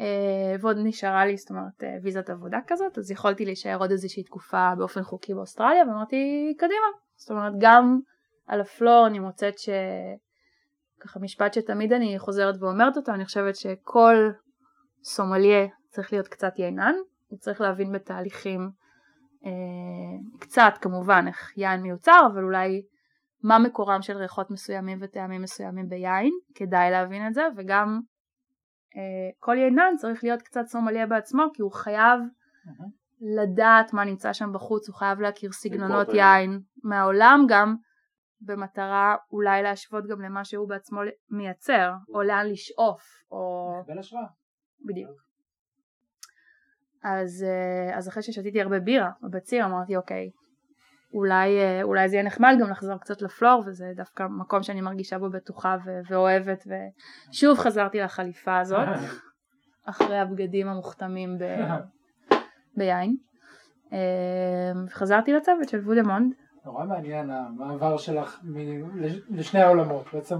[0.00, 4.22] אה, ועוד נשארה לי זאת אומרת אה, ויזת עבודה כזאת אז יכולתי להישאר עוד איזושהי
[4.22, 7.98] תקופה באופן חוקי באוסטרליה ואמרתי קדימה זאת אומרת גם
[8.46, 9.68] על הפלור אני מוצאת ש...
[11.00, 14.16] ככה משפט שתמיד אני חוזרת ואומרת אותו אני חושבת שכל
[15.02, 16.94] סומליה צריך להיות קצת יינן
[17.26, 18.70] הוא צריך להבין בתהליכים
[19.44, 22.82] אה, קצת כמובן איך יין מיוצר אבל אולי
[23.42, 28.00] מה מקורם של ריחות מסוימים וטעמים מסוימים ביין, כדאי להבין את זה, וגם
[28.96, 32.20] אה, כל יינן צריך להיות קצת סומליה בעצמו, כי הוא חייב
[33.20, 37.76] לדעת מה נמצא שם בחוץ, הוא חייב להכיר סגנונות יין מהעולם גם,
[38.40, 43.72] במטרה אולי להשוות גם למה שהוא בעצמו מייצר, או לאן לשאוף, או...
[43.82, 44.26] לקבל השראה.
[44.86, 45.28] בדיוק.
[47.04, 50.30] אז, אה, אז אחרי ששתיתי הרבה בירה בציר אמרתי אוקיי,
[51.14, 55.18] אולי, אה, אולי זה יהיה נחמד גם לחזור קצת לפלור וזה דווקא מקום שאני מרגישה
[55.18, 58.88] בו בטוחה ו- ואוהבת ושוב חזרתי לחליפה הזאת
[59.90, 62.34] אחרי הבגדים המוכתמים ב-
[62.78, 63.16] ביין.
[63.92, 66.34] אה, חזרתי לצוות של וודמונד
[66.66, 70.04] נורא מעניין המעבר שלך מ- לש- לשני העולמות.
[70.12, 70.36] בעצם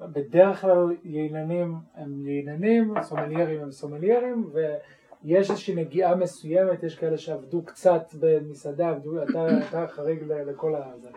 [0.00, 7.62] בדרך כלל ייננים הם ייננים, סומליירים הם סומליירים, ויש איזושהי נגיעה מסוימת, יש כאלה שעבדו
[7.64, 11.08] קצת במסעדה, עבדו, אתה, אתה חריג ל- לכל הזה.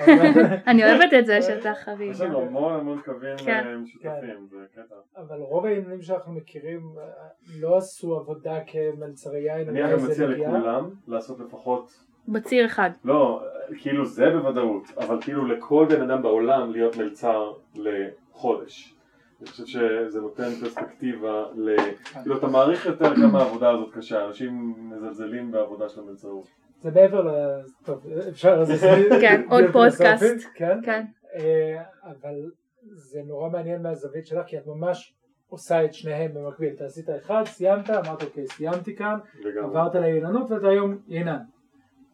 [0.00, 2.10] אבל- אני אוהבת את זה שאתה חריג.
[2.10, 3.64] יש לנו המון המון קווים כן.
[3.66, 4.94] אה, משותפים, זה קטע.
[5.16, 7.04] אבל רוב העניינים שאנחנו מכירים אה,
[7.60, 9.68] לא עשו עבודה כמלצרי יין.
[9.68, 10.26] אני מציע.
[10.28, 11.92] לכולם לעשות לפחות,
[12.28, 12.90] בציר אחד.
[13.04, 13.42] לא,
[13.78, 18.94] כאילו זה בוודאות, אבל כאילו לכל בן אדם בעולם להיות מלצר לחודש.
[19.40, 21.76] אני חושב שזה נותן פרספקטיבה ל...
[22.22, 26.46] כאילו אתה מעריך יותר כמה העבודה הזאת קשה, אנשים מזלזלים בעבודה של המלצרות.
[26.82, 27.60] זה מעבר ל...
[27.84, 28.60] טוב, אפשר...
[28.60, 28.84] אז
[29.20, 30.46] כן, עוד פודקאסט.
[30.54, 30.78] כן.
[30.82, 31.04] כן.
[31.34, 32.50] אה, אבל
[32.92, 35.14] זה נורא מעניין מהזווית שלך, כי את ממש
[35.48, 36.74] עושה את שניהם במקביל.
[36.74, 39.18] אתה עשית אחד, סיימת, אמרת אוקיי, סיימתי כאן.
[39.62, 41.38] עברת לייננות ואתה היום יינן.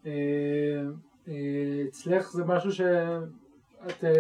[0.09, 0.83] אה,
[1.29, 2.81] אה, אצלך זה משהו ש...
[2.81, 3.21] אה,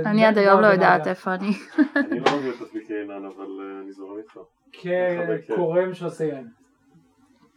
[0.07, 1.07] אני עד היום לא יודעת.
[1.07, 1.51] איפה אני.
[1.97, 3.47] אני לא מבין את עצמי כיינן, אבל
[3.83, 4.39] אני זורם איתך.
[5.49, 6.49] ככורם שעושה יין.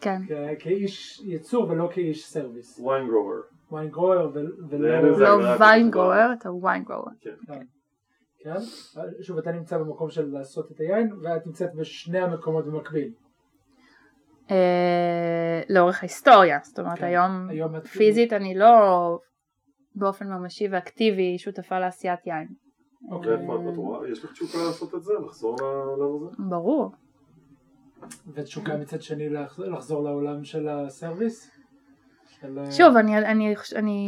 [0.01, 0.21] כן.
[0.59, 2.79] כאיש ייצור ולא כאיש service.
[2.79, 3.41] Wine grower.
[3.71, 3.91] ויין
[4.31, 5.41] זה ולא...
[5.41, 5.91] לא ויין.
[5.91, 7.09] גרוור, אתה ויין גרוור.
[8.39, 8.59] כן?
[9.21, 13.11] שוב, אתה נמצא במקום של לעשות את היין, ואת נמצאת בשני המקומות במקביל.
[14.51, 17.05] אה, לאורך ההיסטוריה, זאת אומרת כן.
[17.05, 18.69] היום היום פיזית אני לא
[19.95, 22.47] באופן ממשי ואקטיבי שותפה לעשיית יין.
[23.11, 24.09] אוקיי, איפה את רואה?
[24.09, 25.13] יש לך תשוקה לעשות את זה?
[25.25, 26.35] לחזור לעולם הזה?
[26.49, 26.91] ברור.
[28.33, 31.51] ותשוקה מצד שני לח- לחזור לעולם של הסרוויס?
[32.43, 34.05] אה, שוב, אני, אני, אני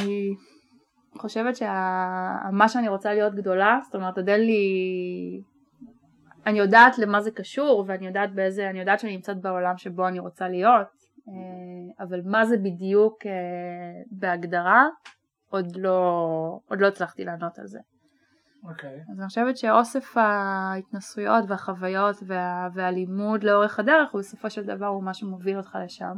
[1.18, 5.42] חושבת שמה שאני רוצה להיות גדולה, זאת אומרת עוד אין לי...
[6.46, 10.20] אני יודעת למה זה קשור ואני יודעת באיזה, אני יודעת שאני נמצאת בעולם שבו אני
[10.20, 10.88] רוצה להיות,
[11.28, 13.32] אה, אבל מה זה בדיוק אה,
[14.12, 14.88] בהגדרה,
[15.50, 17.80] עוד לא, עוד לא הצלחתי לענות על זה.
[18.70, 19.04] אוקיי.
[19.12, 25.04] אז אני חושבת שאוסף ההתנסויות והחוויות וה, והלימוד לאורך הדרך הוא בסופו של דבר הוא
[25.04, 26.14] מה שמוביל אותך לשם.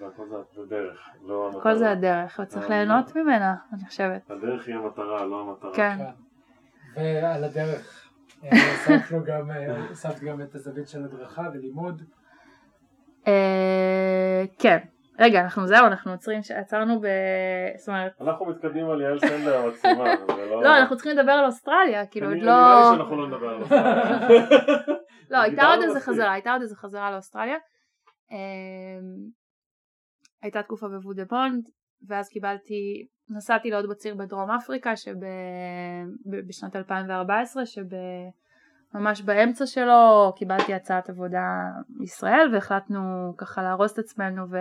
[0.00, 1.62] והכל זה הדרך, לא המטרה.
[1.62, 4.30] כל זה הדרך וצריך אה, ליהנות ממנה, אני חושבת.
[4.30, 5.74] הדרך היא המטרה, לא המטרה.
[5.74, 5.98] כן.
[5.98, 7.22] כן.
[7.22, 8.05] ועל הדרך
[8.44, 8.50] אה,
[9.50, 12.02] אה, הוספת גם את הזווית של הדרכה ולימוד.
[13.26, 14.78] אה, כן.
[15.18, 17.06] רגע, אנחנו זהו, אנחנו עוצרים, עצרנו ב...
[17.76, 20.62] זאת אומרת, אנחנו מתקדמים על יעל סנדר המקסימה, זה לא...
[20.62, 22.52] לא, אנחנו צריכים לדבר על אוסטרליה, כאילו עוד לא...
[22.52, 24.18] נראה לי שאנחנו לא נדבר על אוסטרליה.
[25.30, 26.00] לא, הייתה עוד איזה.
[26.00, 27.56] חזרה, הייתה עוד איזה חזרה לאוסטרליה.
[30.42, 31.68] הייתה תקופה בוודמונד,
[32.08, 41.70] ואז קיבלתי, נסעתי לעוד בציר בדרום אפריקה, שבשנת 2014, שממש באמצע שלו קיבלתי הצעת עבודה
[41.90, 44.56] מישראל, והחלטנו ככה להרוס את עצמנו ו...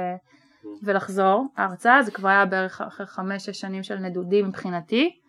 [0.84, 5.20] ולחזור ארצה, זה כבר היה בערך אחרי חמש-שש שנים של נדודים מבחינתי,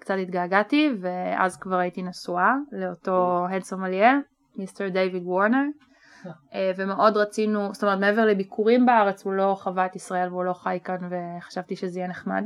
[0.00, 4.18] קצת התגעגעתי, ואז כבר הייתי נשואה לאותו הד סומליה,
[4.56, 5.64] מיסטר דיוויד וורנר,
[6.54, 10.52] אה, ומאוד רצינו, זאת אומרת מעבר לביקורים בארץ הוא לא חווה את ישראל והוא לא
[10.52, 12.44] חי כאן וחשבתי שזה יהיה נחמד.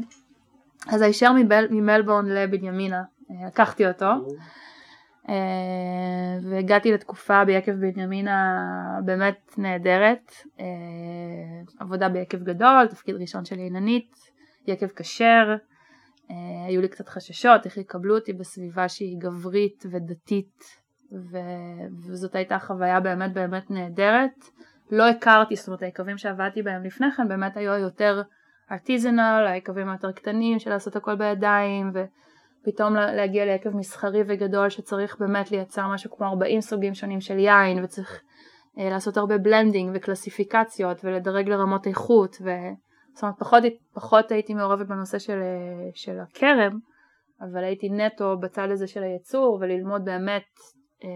[0.89, 4.07] אז הישר מבל, ממלבורן לבנימינה, אה, לקחתי אותו,
[5.28, 5.35] אה,
[6.51, 8.61] והגעתי לתקופה ביקב בנימינה
[9.05, 10.64] באמת נהדרת, אה,
[11.80, 14.16] עבודה ביקב גדול, תפקיד ראשון של עיננית,
[14.66, 15.57] יקב כשר,
[16.68, 20.64] היו לי קצת חששות איך יקבלו אותי בסביבה שהיא גברית ודתית
[21.12, 24.45] ו- וזאת הייתה חוויה באמת באמת נהדרת.
[24.91, 28.22] לא הכרתי, זאת אומרת היקבים שעבדתי בהם לפני כן באמת היו יותר
[28.72, 35.17] artisanal, היקבים היותר קטנים של לעשות הכל בידיים ופתאום לה- להגיע ליקב מסחרי וגדול שצריך
[35.21, 38.23] באמת לייצר משהו כמו 40 סוגים שונים של יין וצריך
[38.79, 42.51] אה, לעשות הרבה blending וקלסיפיקציות ולדרג לרמות איכות ו...
[43.15, 43.62] זאת אומרת פחות,
[43.95, 46.79] פחות הייתי מעורבת בנושא של, אה, של הכרם
[47.41, 50.45] אבל הייתי נטו בצד הזה של הייצור וללמוד באמת
[51.05, 51.09] אה,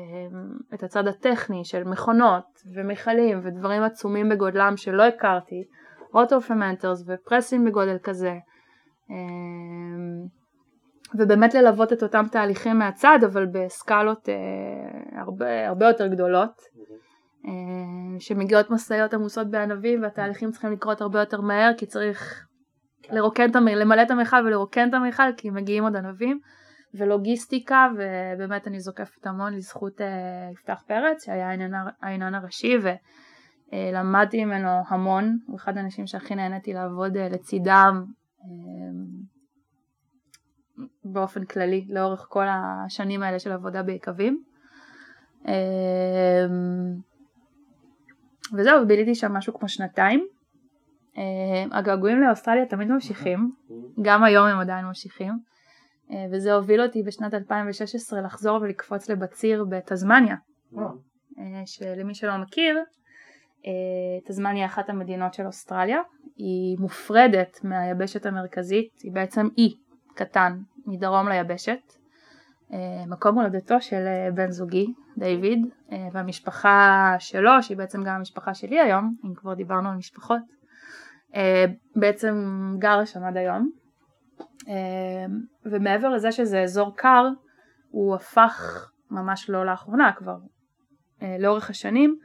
[0.75, 2.45] את הצד הטכני של מכונות
[2.75, 5.65] ומכלים ודברים עצומים בגודלם שלא הכרתי,
[6.14, 8.35] roto-fermenters ופרסים בגודל כזה
[9.11, 9.17] אה,
[11.15, 16.61] ובאמת ללוות את אותם תהליכים מהצד אבל בסקלות אה, הרבה, הרבה יותר גדולות
[17.47, 22.47] אה, שמגיעות משאיות עמוסות בענבים והתהליכים צריכים לקרות הרבה יותר מהר כי צריך
[23.03, 23.15] כן.
[23.15, 23.69] לרוקן את המ...
[23.69, 26.41] למלא את המיכל ולרוקן את המיכל כי מגיעים עוד ענבים
[26.95, 30.07] ולוגיסטיקה ובאמת אני זוקפת המון לזכות אה,
[30.53, 32.35] יפתח פרץ שהיה העניין, הר- העניין
[33.73, 38.05] הראשי ולמדתי ממנו המון הוא אחד האנשים שהכי נהניתי לעבוד אה, לצידם
[38.41, 38.47] אה,
[41.05, 44.43] באופן כללי לאורך כל השנים האלה של עבודה ביקבים.
[45.49, 46.47] אה,
[48.53, 50.27] וזהו, ביליתי שם משהו כמו שנתיים.
[51.19, 53.53] אה, הגעגועים לאוסטרליה תמיד ממשיכים,
[54.03, 55.39] גם היום הם עדיין ממשיכים,
[56.11, 60.37] אה, וזה הוביל אותי בשנת 2016 לחזור ולקפוץ לבציר בתזמניה.
[61.39, 62.83] אה, שלמי שלא מכיר, אה,
[64.25, 66.01] תזמניה היא אחת המדינות של אוסטרליה,
[66.37, 69.77] היא מופרדת מהיבשת המרכזית, היא בעצם אי
[70.14, 71.93] קטן מדרום ליבשת,
[72.73, 74.87] אה, מקום הולדתו של אה, בן זוגי,
[75.19, 80.43] דיוויד, אה, והמשפחה שלו, שהיא בעצם גם המשפחה שלי היום, אם כבר דיברנו על משפחות,
[81.35, 81.64] אה,
[81.97, 82.35] בעצם
[82.79, 83.71] גרה שם עד היום.
[84.69, 85.27] אה,
[85.64, 87.29] ומעבר לזה שזה אזור קר,
[87.91, 90.37] הוא הפך ממש לא לאחרונה כבר,
[91.23, 92.19] אה, לאורך השנים,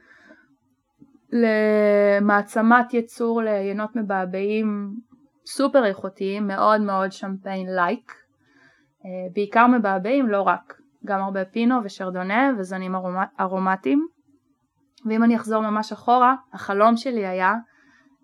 [1.34, 4.94] למעצמת ייצור ליינות מבעבעים
[5.46, 8.12] סופר איכותיים, מאוד מאוד שמפיין לייק,
[9.04, 10.74] אה, בעיקר מבעבעים, לא רק,
[11.04, 14.06] גם הרבה פינו ושרדונה וזנים ארומ- ארומטיים.
[15.08, 17.54] ואם אני אחזור ממש אחורה, החלום שלי היה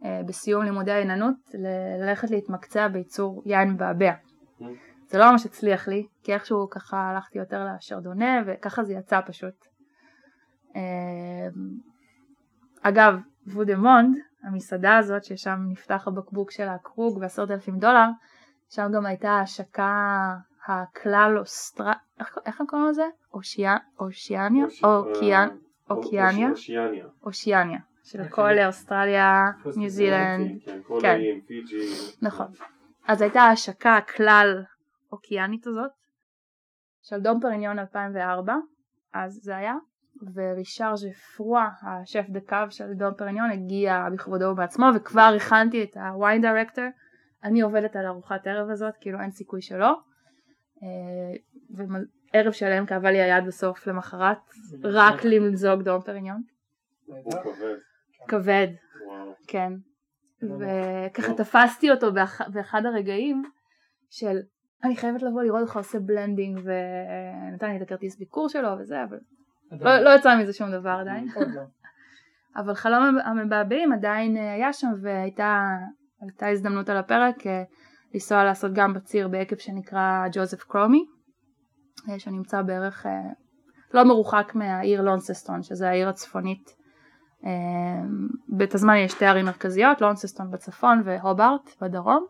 [0.04, 1.34] אה, בסיום לימודי העיננות
[2.00, 4.12] ללכת להתמקצע בייצור יין מבעבע.
[5.06, 9.54] זה לא ממש הצליח לי, כי איכשהו ככה הלכתי יותר לשרדונה וככה זה יצא פשוט.
[12.84, 13.14] אה, אגב,
[13.46, 18.06] וודמונד, המסעדה הזאת ששם נפתח הבקבוק של הקרוג בעשרת אלפים דולר,
[18.68, 20.34] שם גם הייתה ההשקה
[20.66, 21.84] הכלל אוסטר...
[22.20, 23.06] איך, איך הם קוראים לזה?
[23.34, 23.76] אושיה...
[24.00, 24.64] Oceania?
[24.82, 25.48] אוקיאנ...
[25.90, 26.50] אוקיאניה?
[26.50, 27.06] Oceania.
[27.22, 27.78] Oceania.
[28.04, 28.28] של.
[28.28, 31.18] כל אוסטרליה, ניו זילנד, כן, כן.
[31.46, 31.86] פיג'י.
[32.22, 32.46] נכון.
[33.08, 34.62] אז הייתה ההשקה הכלל
[35.12, 35.90] אוקיאנית הזאת
[37.02, 38.54] של Dom Pérignon 2004,
[39.14, 39.74] אז זה היה,
[40.34, 45.82] ו Richard Geoffroy, ה chef de cave של Dom Pérignon, הגיע בכבודו ובעצמו, וכבר הכנתי
[45.82, 46.84] את ה wine director,
[47.44, 50.00] אני עובדת על ארוחת ערב הזאת, כאילו אין סיכוי שלא.
[50.82, 50.88] אה,
[52.34, 54.38] וערב שלם כאבה לי היד בסוף למחרת,
[54.84, 56.42] רק למזוג Dom Pérignon.
[57.06, 57.76] הוא כבד.
[58.28, 58.68] כבד.
[59.46, 59.72] כן.
[60.42, 63.42] לא וככה תפסתי אותו באח- באחד הרגעים
[64.10, 64.38] של
[64.84, 69.18] אני חייבת לבוא לראות אותך עושה blending ונתן לי את הכרטיס ביקור שלו וזה אבל
[69.80, 71.28] לא, לא יצא מזה שום דבר עדיין.
[71.36, 71.62] לא.
[72.62, 75.66] אבל חלום המבעבעים עדיין אה, היה שם והייתה
[76.20, 77.62] הייתה הזדמנות על הפרק אה,
[78.14, 81.04] לנסוע לעשות גם בציר ביקב שנקרא Josef Chromy
[82.08, 83.06] אה, שנמצא בערך
[83.94, 86.76] לא מרוחק מהעיר לונססטון שזה העיר הצפונית.
[87.46, 87.50] אה,
[88.48, 92.26] בטסמניה יש שתי ערים מרכזיות לונססטון בצפון והובארט בדרום.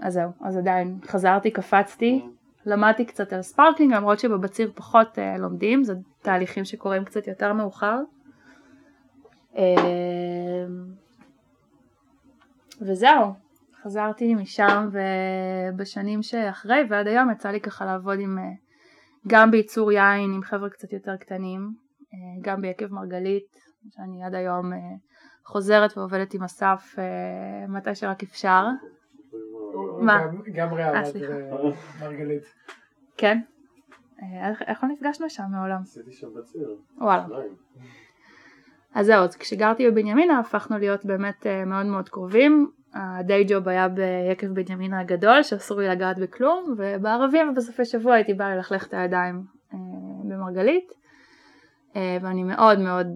[0.00, 2.26] אז זהו אז עדיין חזרתי קפצתי
[2.66, 7.98] למדתי קצת על sparkling למרות שבבציר פחות אה, לומדים זה תהליכים שקורים קצת יותר מאוחר.
[9.56, 10.64] אה,
[12.80, 13.32] וזהו
[13.82, 18.44] חזרתי משם ובשנים שאחרי ועד היום יצא לי ככה לעבוד עם אה,
[19.26, 21.72] גם בייצור יין עם חבר'ה קצת יותר קטנים
[22.14, 23.56] אה, גם ביקב מרגלית
[23.90, 24.78] שאני עד היום אה,
[25.44, 28.66] חוזרת ועובדת עם אסף אה, מתי שרק אפשר
[30.00, 30.18] מה?
[30.26, 31.32] גם- גם ריאל אה, סליחה.
[32.00, 32.42] מרגלית.
[33.16, 33.38] כן
[34.22, 36.76] אה, איך, לא נפגשנו שם מעולם עשיתי שם בציר.
[36.98, 37.26] וואלה.
[38.94, 42.70] אז זהו, אז כשגרתי בבנימינה הפכנו להיות באמת אה, מאוד מאוד קרובים.
[42.94, 48.56] הדיי ג'וב היה ביקב בנימינה הגדול שאסור לי לגעת בכלום, ובערבים ובסופי שבוע הייתי באה
[48.56, 49.42] ללכלך את הידיים
[49.74, 49.78] אה,
[50.24, 50.92] במרגלית.
[51.96, 53.06] אה, ואני מאוד מאוד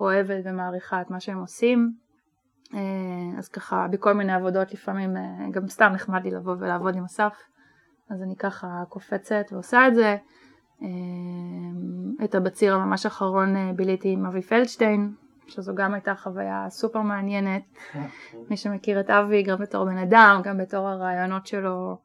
[0.00, 1.92] אוהבת ומעריכה את מה שהם עושים.
[2.74, 7.04] אה, אז ככה בכל מיני עבודות לפעמים אה, גם סתם נחמד לי לבוא ולעבוד עם
[7.04, 7.32] אסף.
[8.10, 10.16] אז אני ככה קופצת ועושה את זה.
[10.82, 10.88] אה,
[12.24, 15.14] את הבציר הממש האחרון ביליתי עם אבי פלדשטיין,
[15.46, 17.62] שזו גם הייתה חוויה סופר מעניינת.
[18.50, 21.98] מי שמכיר את אבי גם בתור בן אדם, גם בתור הרעיונות שלו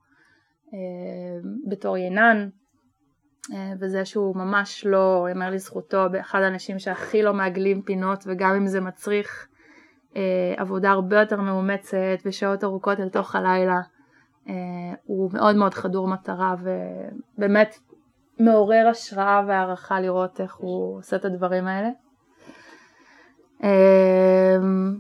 [1.68, 2.49] בתור ינן,
[3.80, 8.82] וזה שהוא ממש לא, יאמר לזכותו, באחד האנשים שהכי לא מעגלים פינות, וגם אם זה
[8.82, 9.48] מצריך
[10.57, 13.80] עבודה הרבה יותר מאומצת ושעות ארוכות אל תוך הלילה,
[14.49, 14.53] אה,
[15.05, 16.55] הוא מאוד מאוד חדור מטרה
[17.38, 17.80] ובאמת
[18.39, 21.89] מעורר השראה והערכה לראות איך הוא עושה את הדברים האלה.
[23.64, 24.97] אמ,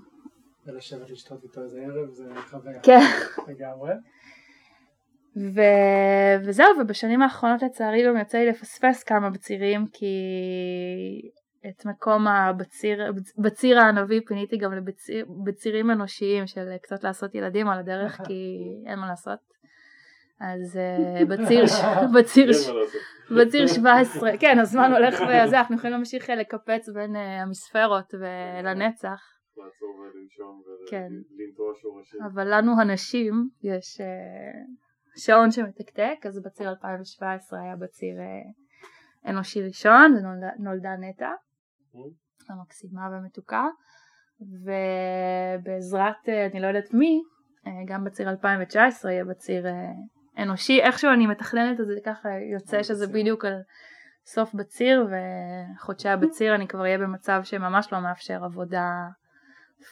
[0.65, 2.99] ולשבת לשתות איתו איזה ערב זה חוויה כן,
[3.47, 3.91] לגמרי.
[5.37, 5.61] ו...
[6.45, 10.15] וזהו, ובשנים האחרונות לצערי גם יוצא לי לפספס כמה בצירים, כי
[11.67, 18.21] את מקום הבציר, בציר הענבי פיניתי גם לבצירים אנושיים של קצת לעשות ילדים על הדרך
[18.27, 19.39] כי אין מה לעשות.
[20.39, 21.63] אז אה, בציר,
[22.19, 22.51] בציר,
[23.37, 29.21] בציר 17, כן הזמן הולך וזה, אנחנו יכולים להמשיך לקפץ בין המספרות ולנצח.
[29.57, 31.09] לעצור ולנשום כן.
[31.37, 32.19] ולנטוע שורשים.
[32.23, 34.01] אבל לנו הנשים יש
[35.17, 38.15] שעון שמתקתק, אז בציר 2017 היה בציר
[39.25, 40.15] אנושי ראשון,
[40.59, 41.29] נולדה נטע.
[42.49, 43.67] המקסימה והמתוקה.
[44.41, 47.21] ובעזרת אה, אני לא יודעת מי
[47.67, 49.73] אה, גם בציר 2019 יהיה בציר אה,
[50.43, 50.81] אנושי.
[50.81, 53.61] איכשהו אני מתכננת את זה ככה יוצא שזה בדיוק על
[54.25, 58.89] סוף בציר וחודשי הבציר אני כבר אהיה במצב שממש לא מאפשר עבודה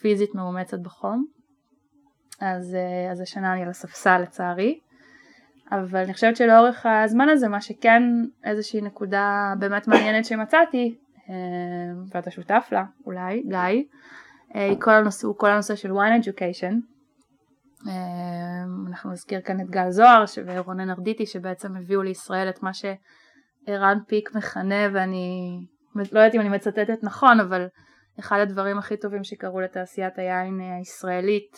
[0.02, 1.26] פיזית מאומצת בחום.
[2.42, 2.78] אז,
[3.12, 4.80] אז השנה אני על הספסל לצערי.
[5.72, 8.04] אבל אני חושבת שלאורך הזמן הזה מה שכן
[8.44, 10.98] איזושהי נקודה באמת מעניינת שמצאתי
[12.10, 13.84] ואתה שותף לה אולי, גיא,
[14.56, 16.74] אה, כל הנושא, הוא כל הנושא של wine education.
[17.88, 17.94] אה,
[18.90, 24.36] אנחנו נזכיר כאן את גל זוהר ורונן ארדיטי שבעצם הביאו לישראל את מה שערן פיק
[24.36, 25.60] מכנה ואני
[25.96, 27.68] לא יודעת אם אני מצטטת נכון אבל
[28.20, 31.58] אחד הדברים הכי טובים שקרו לתעשיית היין הישראלית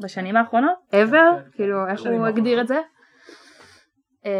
[0.00, 2.80] בשנים האחרונות, ever, כן, כן, כאילו איך הוא הגדיר את זה?
[4.24, 4.30] אמ,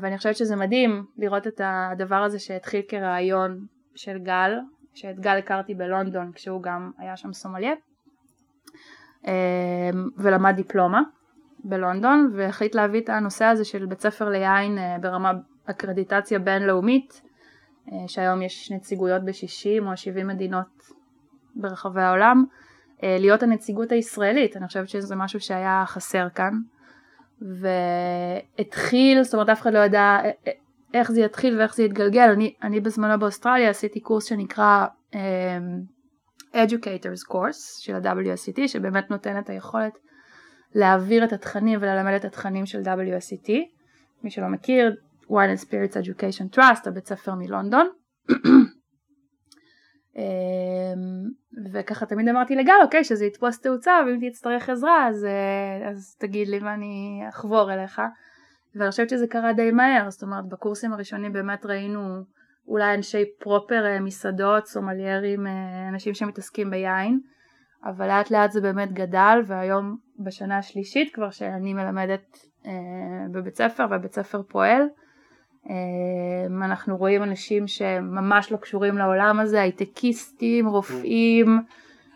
[0.00, 4.52] ואני חושבת שזה מדהים לראות את הדבר הזה שהתחיל כרעיון של גל,
[4.94, 7.72] שאת גל הכרתי בלונדון כשהוא גם היה שם סומליה.
[9.26, 9.30] אמ,
[10.16, 11.02] ולמד דיפלומה
[11.64, 15.32] בלונדון והחליט להביא את הנושא הזה של בית ספר ליין אה, ברמה
[15.66, 17.22] אקרדיטציה בינלאומית
[17.92, 20.82] אה, שהיום יש נציגויות ב-60 או 70 מדינות
[21.54, 22.44] ברחבי העולם
[23.02, 24.56] אה, להיות הנציגות הישראלית.
[24.56, 26.52] אני חושבת שזה משהו שהיה חסר כאן
[27.40, 30.18] והתחיל, זאת אומרת אף אחד לא ידע
[30.94, 35.16] איך זה יתחיל ואיך זה יתגלגל, אני, אני בזמנו באוסטרליה עשיתי קורס שנקרא um,
[36.54, 39.98] Educators Course של ה-WSET שבאמת נותן את היכולת
[40.74, 43.50] להעביר את התכנים וללמד את התכנים של WSET,
[44.22, 44.96] מי שלא מכיר,
[45.30, 47.88] Wine and Spirits Education Trust, הבית ספר מלונדון
[51.72, 56.48] וככה תמיד אמרתי לגל אוקיי שזה יתפוס תאוצה ואם תצטרך עזרה אז, אה, אז תגיד
[56.48, 58.02] לי ואני אחבור אליך.
[58.74, 62.22] ואני חושבת שזה קרה די מהר זאת אומרת בקורסים הראשונים באמת ראינו
[62.68, 67.20] אולי אנשי פרופר אה, מסעדות סומליירים אה, אנשים שמתעסקים ביין
[67.84, 72.38] אבל לאט לאט זה באמת גדל והיום בשנה השלישית כבר שאני מלמדת
[73.32, 74.82] בבית ספר והבית ספר פועל.
[74.82, 74.88] אמ,
[76.62, 81.60] אנחנו רואים אנשים שממש לא קשורים לעולם הזה, הייטקיסטים, רופאים,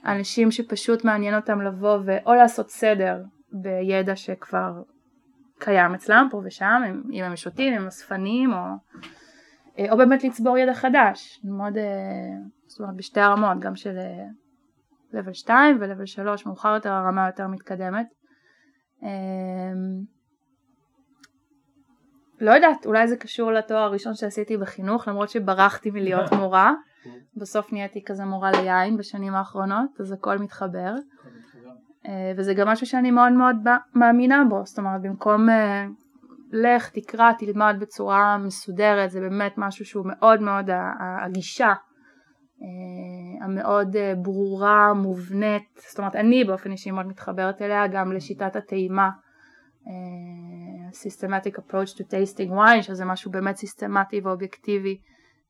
[0.06, 3.22] אנשים שפשוט מעניין אותם לבוא ואו לעשות סדר
[3.52, 4.82] בידע שכבר
[5.58, 6.82] קיים אצלם פה ושם,
[7.12, 8.58] אם הם שותים, אם הם אספנים, או,
[9.90, 11.84] או באמת לצבור ידע חדש, ללמוד, אה,
[12.66, 13.98] זאת אומרת בשתי הרמות, גם של
[15.12, 18.06] לבל 2 ולבל 3, מאוחר יותר הרמה יותר מתקדמת.
[22.40, 26.72] לא יודעת, אולי זה קשור לתואר הראשון שעשיתי בחינוך, למרות שברחתי מלהיות מורה.
[27.36, 30.94] בסוף נהייתי כזה מורה ליין בשנים האחרונות, אז הכל מתחבר.
[32.06, 33.56] אה, וזה גם משהו שאני מאוד מאוד
[33.94, 35.86] מאמינה בו, זאת אומרת במקום אה,
[36.52, 40.70] לך, תקרא, תלמד בצורה מסודרת, זה באמת משהו שהוא מאוד מאוד
[41.00, 41.72] הגישה
[42.62, 49.10] אה, המאוד ברורה, מובנית, זאת אומרת אני באופן אישי מאוד מתחברת אליה, גם לשיטת הטעימה
[50.92, 54.98] Systematic Approach to Tasting Wine שזה משהו באמת סיסטמטי ואובייקטיבי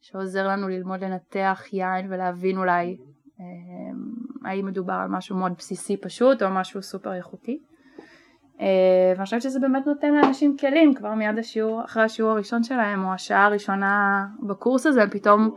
[0.01, 2.97] שעוזר לנו ללמוד לנתח יין ולהבין אולי
[3.41, 7.63] אה, האם מדובר על משהו מאוד בסיסי פשוט או משהו סופר איכותי.
[8.61, 8.67] אה,
[9.15, 13.13] ואני חושבת שזה באמת נותן לאנשים כלים כבר מיד השיעור, אחרי השיעור הראשון שלהם או
[13.13, 15.55] השעה הראשונה בקורס הזה הם פתאום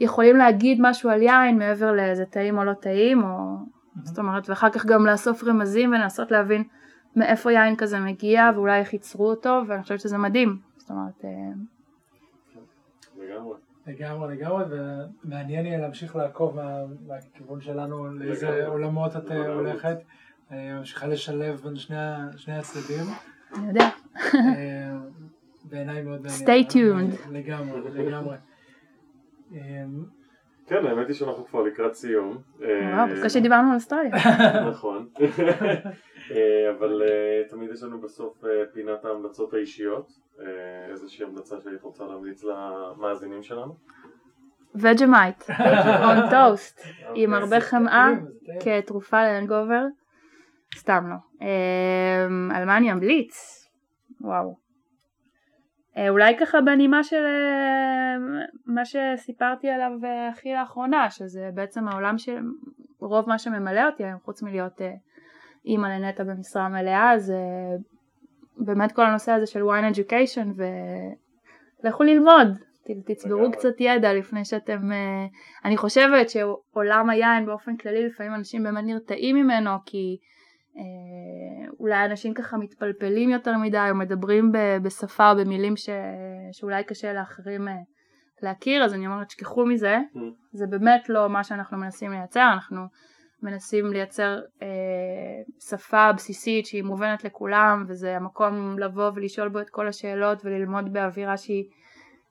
[0.00, 3.56] יכולים להגיד משהו על יין מעבר לאיזה טעים או לא טעים או
[4.02, 6.64] זאת אומרת ואחר כך גם לאסוף רמזים ולנסות להבין
[7.16, 10.58] מאיפה יין כזה מגיע ואולי איך ייצרו אותו ואני חושבת שזה מדהים.
[10.76, 11.30] זאת אומרת אה,
[13.18, 13.56] לגמרי.
[13.86, 14.64] לגמרי לגמרי
[15.24, 16.58] ומעניין יהיה להמשיך לעקוב
[17.06, 19.96] מהכיוון שלנו לאיזה עולמות את אה, הולכת.
[20.52, 21.76] אה, ממשיכה לשלב בין
[22.36, 23.04] שני הצדדים.
[23.56, 23.88] אני יודע.
[25.70, 26.66] בעיניי מאוד מעניין.
[26.66, 27.28] Stay tuned.
[27.30, 28.36] לגמרי לגמרי
[30.66, 32.38] כן, האמת היא שאנחנו כבר לקראת סיום.
[32.58, 34.12] וואו, בקושי דיברנו על אוסטרליה.
[34.70, 35.08] נכון.
[36.30, 40.24] אה, אבל אה, תמיד יש לנו בסוף אה, פינת ההמלצות האישיות.
[40.90, 43.76] איזושהי המלצה שהיית רוצה להמליץ למאזינים שלנו?
[44.74, 45.44] Vegemite,
[46.04, 46.80] on toast,
[47.14, 48.08] עם הרבה חמאה
[48.60, 49.84] כתרופה ל hangover.
[50.76, 51.46] סתם לא.
[52.56, 53.64] על מה אני אמליץ?
[54.20, 54.63] וואו.
[55.96, 58.16] אה, אולי ככה בנימה של אה,
[58.66, 62.38] מה שסיפרתי עליו אה, הכי לאחרונה, שזה בעצם העולם של
[63.00, 64.80] רוב מה שממלא אותי חוץ מלהיות
[65.64, 67.38] אימא לנטע במשרה מלאה, זה
[68.56, 70.62] באמת כל הנושא הזה של wine education
[71.82, 72.48] ולכו ללמוד,
[73.06, 73.52] תצברו.
[73.52, 74.90] קצת ידע לפני שאתם,
[75.64, 80.16] אני חושבת שעולם היין באופן כללי לפעמים אנשים באמת נרתעים ממנו כי
[81.80, 85.88] אולי אנשים ככה מתפלפלים יותר מדי או מדברים ב- בשפה או במילים ש...
[86.52, 87.74] שאולי קשה לאחרים אה,
[88.42, 90.18] להכיר אז אני אומרת שכחו מזה Mm.
[90.52, 92.80] זה באמת לא מה שאנחנו מנסים לייצר אנחנו
[93.42, 94.68] מנסים לייצר אה,
[95.68, 101.36] שפה בסיסית שהיא מובנת לכולם וזה המקום לבוא ולשאול בו את כל השאלות וללמוד באווירה
[101.36, 101.64] שהיא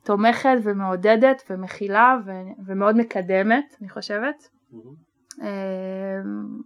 [0.03, 4.35] תומכת ומעודדת ומכילה ו- ומאוד מקדמת אני חושבת
[4.71, 4.95] מהמם.
[5.41, 6.61] אמ,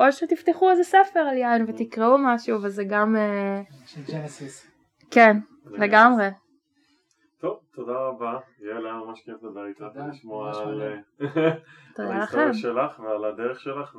[0.00, 4.70] או שתפתחו איזה ספר על יין ותקראו משהו וזה גם אה, של ג'נסיס.
[5.10, 5.36] כן
[5.66, 6.28] לגמרי
[7.40, 8.38] טוב, תודה רבה.
[8.60, 10.82] יעל, היה ממש כיף לדבר איתך ולשמוע ממש על
[11.20, 13.96] לכם ההיסטוריה שלך ועל הדרך שלך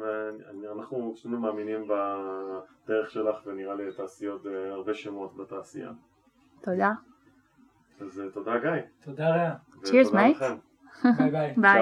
[0.61, 5.91] ואנחנו שנינו מאמינים בדרך שלך ונראה לי תעשי עוד אה, הרבה שמות בתעשייה.
[6.61, 6.91] תודה
[8.01, 8.69] אז אה, תודה גיא.
[9.03, 9.53] תודה רע.
[9.83, 10.29] Mate.
[10.29, 10.55] לכם.
[11.17, 11.53] ביי ביי.
[11.61, 11.81] ביי.